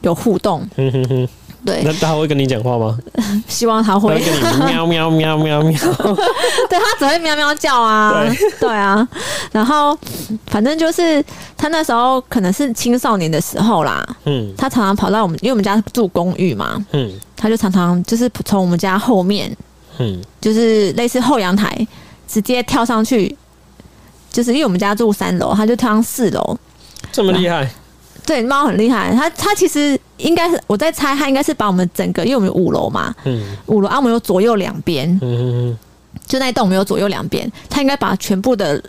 [0.00, 0.66] 有互动。
[0.76, 1.28] 嗯
[1.64, 2.98] 对，那他会跟你讲话吗？
[3.48, 4.20] 希望他会。
[4.66, 5.78] 喵喵喵喵喵。
[6.68, 8.22] 对，他只会喵喵叫啊。
[8.22, 9.06] 对，对啊。
[9.50, 9.98] 然后
[10.46, 11.24] 反正就是
[11.56, 14.06] 他那时候可能是青少年的时候啦。
[14.24, 14.52] 嗯。
[14.56, 16.84] 他常常跑到我们，因为我们家住公寓嘛。
[16.92, 17.12] 嗯。
[17.36, 19.54] 他就常常就是从我们家后面，
[19.98, 21.86] 嗯，就是类似后阳台，
[22.26, 23.36] 直接跳上去，
[24.30, 26.58] 就是因为我们家住三楼，他就跳上四楼。
[27.12, 27.70] 这么厉害。
[28.26, 35.78] 对，猫很厉害，它它其实应该是我在猜，它应该是把我们整个，因为我们有五楼嘛，嗯，五楼啊，我们有左右两边，嗯嗯嗯，
[36.26, 38.82] 就那一栋我们有左右两边，它应该把全部的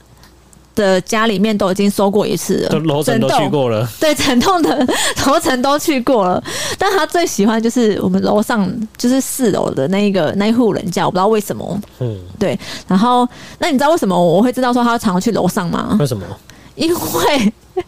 [0.73, 4.87] 的家里面都已经搜过一次了，就楼层都去过了， 对，整栋的
[5.25, 6.41] 楼层都去过了，
[6.77, 12.57] 但他最喜欢就是我们楼上就是四楼的那一个那一户人家，我不知道为什么，嗯，对，
[12.87, 13.27] 然后
[13.59, 15.97] 那你知道为什么我会知道说他常常去楼上吗？
[15.99, 16.23] 为什么？
[16.75, 17.53] 因为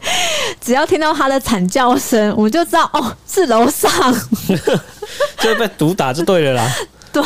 [0.59, 3.89] 只要听到他的惨叫声，我们就知道哦，是楼上，
[5.39, 6.71] 就被毒打就对了啦。
[7.13, 7.23] 对，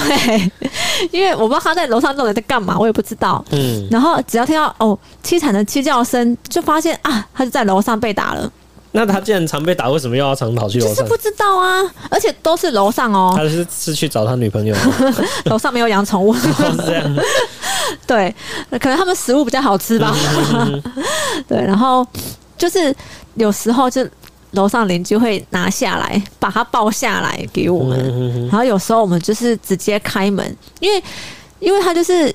[1.12, 3.44] 因为我不知道他在楼上到底在干嘛，我也不知道。
[3.52, 8.50] 嗯，然后只要听到哦凄惨的凄叫声，就发现啊，他就在楼上被打了。
[8.94, 10.96] 那他既然常被打，为什么又要常跑去楼上？
[10.96, 13.34] 就是不知道啊，而且都是楼上哦。
[13.38, 14.76] 他是是去找他女朋友，
[15.46, 16.50] 楼上没有养宠物， 是
[16.86, 17.18] 这样。
[18.06, 18.34] 对，
[18.72, 20.16] 可能他们食物比较好吃吧。
[21.48, 22.06] 对，然后
[22.58, 22.94] 就是
[23.36, 24.06] 有时候就
[24.52, 28.48] 楼上邻居会拿下来，把它抱下来给我们。
[28.50, 31.04] 然后有时候我们就是直接开门，因为
[31.60, 32.34] 因为他就是。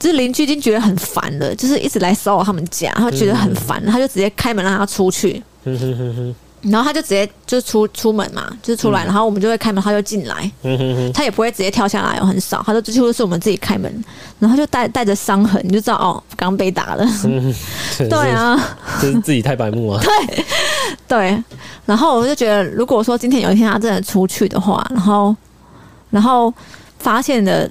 [0.00, 5.40] 就是邻居已经觉得很烦了，就是一直来骚扰他们家，他觉得很烦，他就直接开门让他出去。
[6.62, 10.50] 然后他就直接就出出门嘛，就是出来，嗯、然后我们就会开门，他就进来。
[10.62, 14.04] 嗯哼哼，他也不会直接跳下来哦，很少，他就几乎是我们自己开门，
[14.38, 17.06] 然后就带带着伤痕，你就知道哦，刚被打了。
[17.24, 17.54] 嗯、
[18.10, 18.58] 对啊，
[19.00, 20.00] 就是自己太白目啊。
[20.04, 20.44] 对
[21.08, 21.44] 对，
[21.86, 25.34] 然后我就觉得，如果说今天有一天他真的出去的话，然后
[26.10, 26.52] 然后
[26.98, 27.70] 发现的。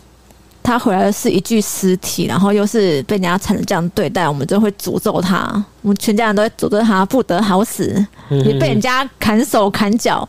[0.62, 10.28] 他回来的是一具尸体，然后又是被人家残忍这样对待，我们就会诅咒他，我们全家人都会诅咒他不得好死，你、嗯、被人家砍手砍脚，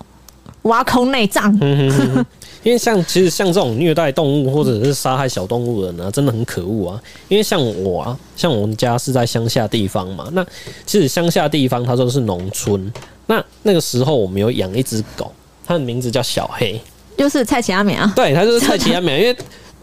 [0.62, 1.55] 挖空内脏。
[1.61, 2.24] 嗯、
[2.62, 7.01] 因为像其实像这种虐待动物或者是杀害小动物的人呢，真的很可恶啊。
[7.28, 10.43] 因为像我啊，像我们家是在乡下地方嘛，那
[10.87, 12.91] 其实乡下地方它都是农村，
[13.26, 15.31] 那那个时候我们有养一只狗，
[15.66, 16.81] 它的名字叫小黑，
[17.18, 19.37] 就是蔡奇阿美啊，对，它就是蔡奇阿美，因为。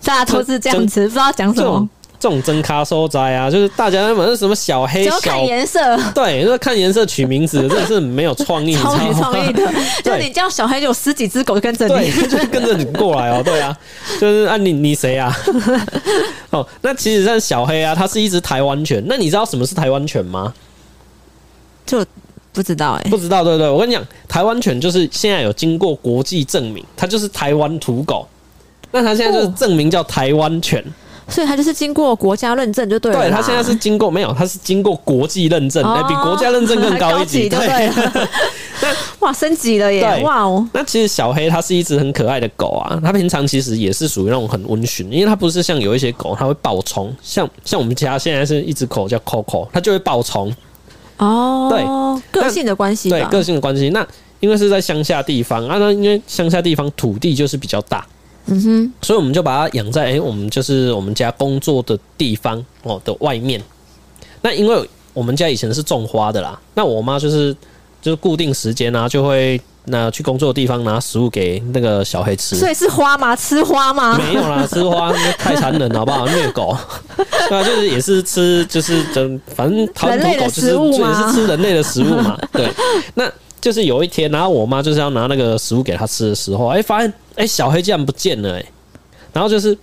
[0.03, 1.87] 大家都是这样子，不知道讲什么。
[2.19, 5.79] 这种真咖收灾啊，就是大家反正什么小黑小，看颜色，
[6.15, 9.63] 对，就是看颜色取名字，真的是没有创意，超没创意的。
[10.03, 13.43] 就你叫小黑，就有十几只狗跟着你，就跟着你过来哦。
[13.43, 13.77] 对啊，
[14.19, 15.31] 就是啊，你你谁啊？
[16.49, 19.03] 哦，那其实像小黑啊，它是一只台湾犬。
[19.07, 20.51] 那你知道什么是台湾犬吗？
[21.85, 22.03] 就
[22.51, 23.43] 不知道哎、欸，不知道。
[23.43, 28.27] 对对，我跟你讲，台湾犬就是现在有经过国际证明，它就是台湾土狗。
[28.91, 30.83] 那它现在就是证明叫台湾犬，
[31.27, 33.19] 所以它就是经过国家认证就对了。
[33.19, 37.91] 对，它现在是经过没有，它是经过国际认证，哎、哦，比国家认证更高一级，对。
[38.79, 40.21] 那 哇，升级了耶！
[40.23, 40.67] 哇哦。
[40.71, 50.53] 那其实小黑它是一只很可爱的狗啊，它平常其实也是属于那种很温驯，因为它不是像有一些狗它会暴冲，像像我们家现在是一只狗叫 Coco，它就会暴冲。
[51.17, 51.67] 哦，
[52.31, 53.89] 对，个性的关系，对，个性的关系。
[53.89, 54.05] 那
[54.39, 58.05] 因为是在乡下地方啊，那因为乡下地方土地就是比较大。
[58.47, 63.61] 嗯哼，所以我们就把它养在哎、欸，我们就是我们家工作的地方哦的外面。
[64.41, 67.55] 那因为我们家以前是种花的啦，那我妈就是
[68.01, 72.55] 就是固定时间啊，就会那去工作的地方拿食物给那个小黑吃。
[72.55, 73.35] 所以是花吗？
[73.35, 74.17] 吃花吗？
[74.17, 76.25] 没有啦，吃花太残忍了，好不好？
[76.27, 76.77] 虐狗，
[77.49, 82.39] 对啊，就是也是吃，就是真反正台湾土狗就是也是吃人类的食物嘛。
[82.53, 82.69] 对，
[83.15, 83.29] 那。
[83.59, 88.65] 就是有一天，然后我妈就是要拿那个食物给它吃的时候，哎，发现哎小黑竟然不见了，哎，
[89.31, 89.77] 然后就是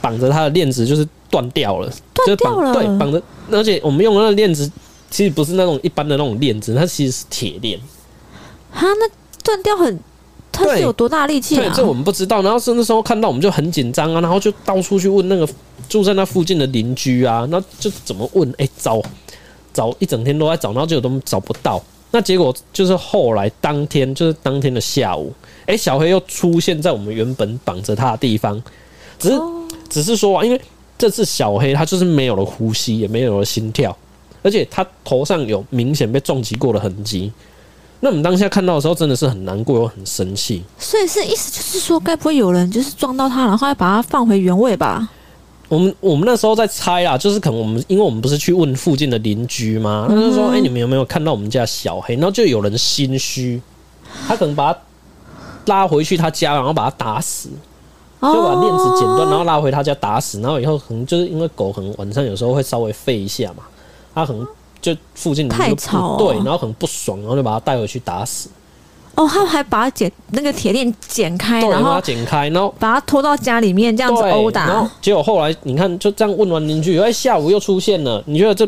[0.00, 4.70] 绑着他的链子就是断掉了，断掉了，对，绑着，而且我们用的那个链子
[5.10, 7.80] 其实不是那种一般的那种链子，它其实是铁链。
[8.72, 9.08] 啊，那
[9.42, 9.98] 断掉很，
[10.52, 11.62] 它是有多大力气啊？
[11.62, 12.42] 对，这我们不知道。
[12.42, 15.48] 然后是那时候看到我们就很紧张啊，然后就到处去问那个
[15.88, 18.52] 住在那附近的邻居啊，那就怎么问？
[18.58, 19.00] 哎，找
[19.72, 21.82] 找一整天都在找，然后就都找不到。
[22.10, 25.32] 那结果就是后来当天，就是当天的下午，
[25.62, 28.62] 哎、欸，小黑又出现在我们原本绑着他的地方，
[29.18, 29.40] 只是
[29.88, 30.60] 只是说啊，因为
[30.96, 33.94] 这次小黑他就是没有了呼吸，也没有了心跳，
[34.42, 37.30] 而且他头上有明显被撞击过的痕迹。
[38.00, 40.62] 那我们当下看到的时候，真的是很难过又很生气。
[40.78, 45.08] 所以是意思就是说，该不会有人就是撞到他，然后要把他放回原位吧？
[45.68, 50.06] 我们我们那时候在猜啊，就是可能我们因为我们不是去问附近的邻居吗？
[50.08, 53.60] 他就说：“哎，你们有没有看到我们家小黑？”然后就有人心虚，
[54.28, 54.78] 他可能把他
[55.66, 57.48] 拉回去他家，然后把他打死，
[58.22, 60.40] 就把链子剪断，然后拉回他家打死。
[60.40, 63.64] 然后以后可能就是因为狗可能晚上有时候会稍微吠一下嘛，
[64.14, 64.46] 他可能
[64.80, 68.48] 就附近太吵，对，然后可能不爽，然后就把他带回去打死。
[69.16, 74.66] 哦，他还把它剪那个铁链剪开，对然后把它剪开，然后把它拖到家里面这样子殴打。
[74.66, 78.22] 然后结果后来你看，就这样问完邻居，哎，下午又出现了。
[78.26, 78.66] 你觉得这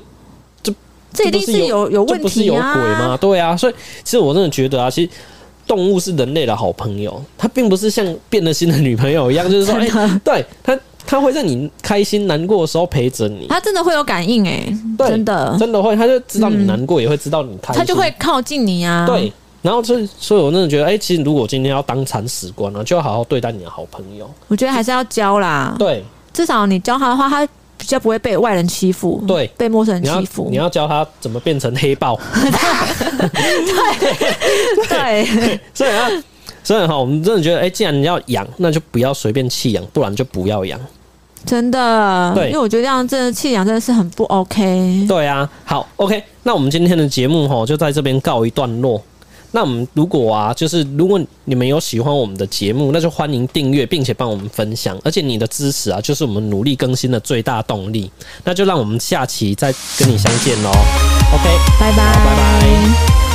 [0.63, 0.73] 这
[1.13, 2.23] 这一定是有有问题啊？
[2.23, 3.19] 不是有鬼吗？
[3.21, 5.11] 对啊，所以其实我真的觉得啊，其实
[5.67, 15.11] 动物是人类的好朋友，它并不是像变了心的女朋友一样，就是说， 哎的，对它它会在你开心难过的时候陪着你，它真的会有感应哎，的
[15.59, 19.31] 真的会，它就知道你难过，嗯、也会知道你开心，它就会靠近你啊，对。
[19.61, 24.31] 然后，所以，所以我真的觉得，哎、欸，其实如果今天要当铲屎官呢，就要好好对待你的好朋友。
[24.47, 27.45] 我觉得还是要教啦，对，至少你教他的话，他
[27.77, 30.47] 比较不会被外人欺负，对，被陌生人欺负。
[30.51, 32.19] 你要教他怎么变成黑豹，
[34.89, 35.61] 对 对。
[35.75, 36.09] 所以啊，
[36.63, 40.79] 所以哈，我们真的觉得，哎、欸，既然你要养，那就不要随便弃养，不然就不要养。
[41.45, 45.05] 真的，对，因为我觉得这样真的弃养真的是很不 OK。
[45.09, 49.03] 对啊，好，OK，那我们今天的节目哈就在这边告一段落。
[49.53, 54.99] 那我们如果啊，就是如果你们有喜欢我们的节目，那就欢迎订阅，并且帮我们分享。
[55.05, 58.11] 而且你的支持啊，就是我们努力更新的最大动力。
[58.45, 60.71] 那就让我们下期再跟你相见喽。
[60.71, 63.28] OK，拜拜，拜拜。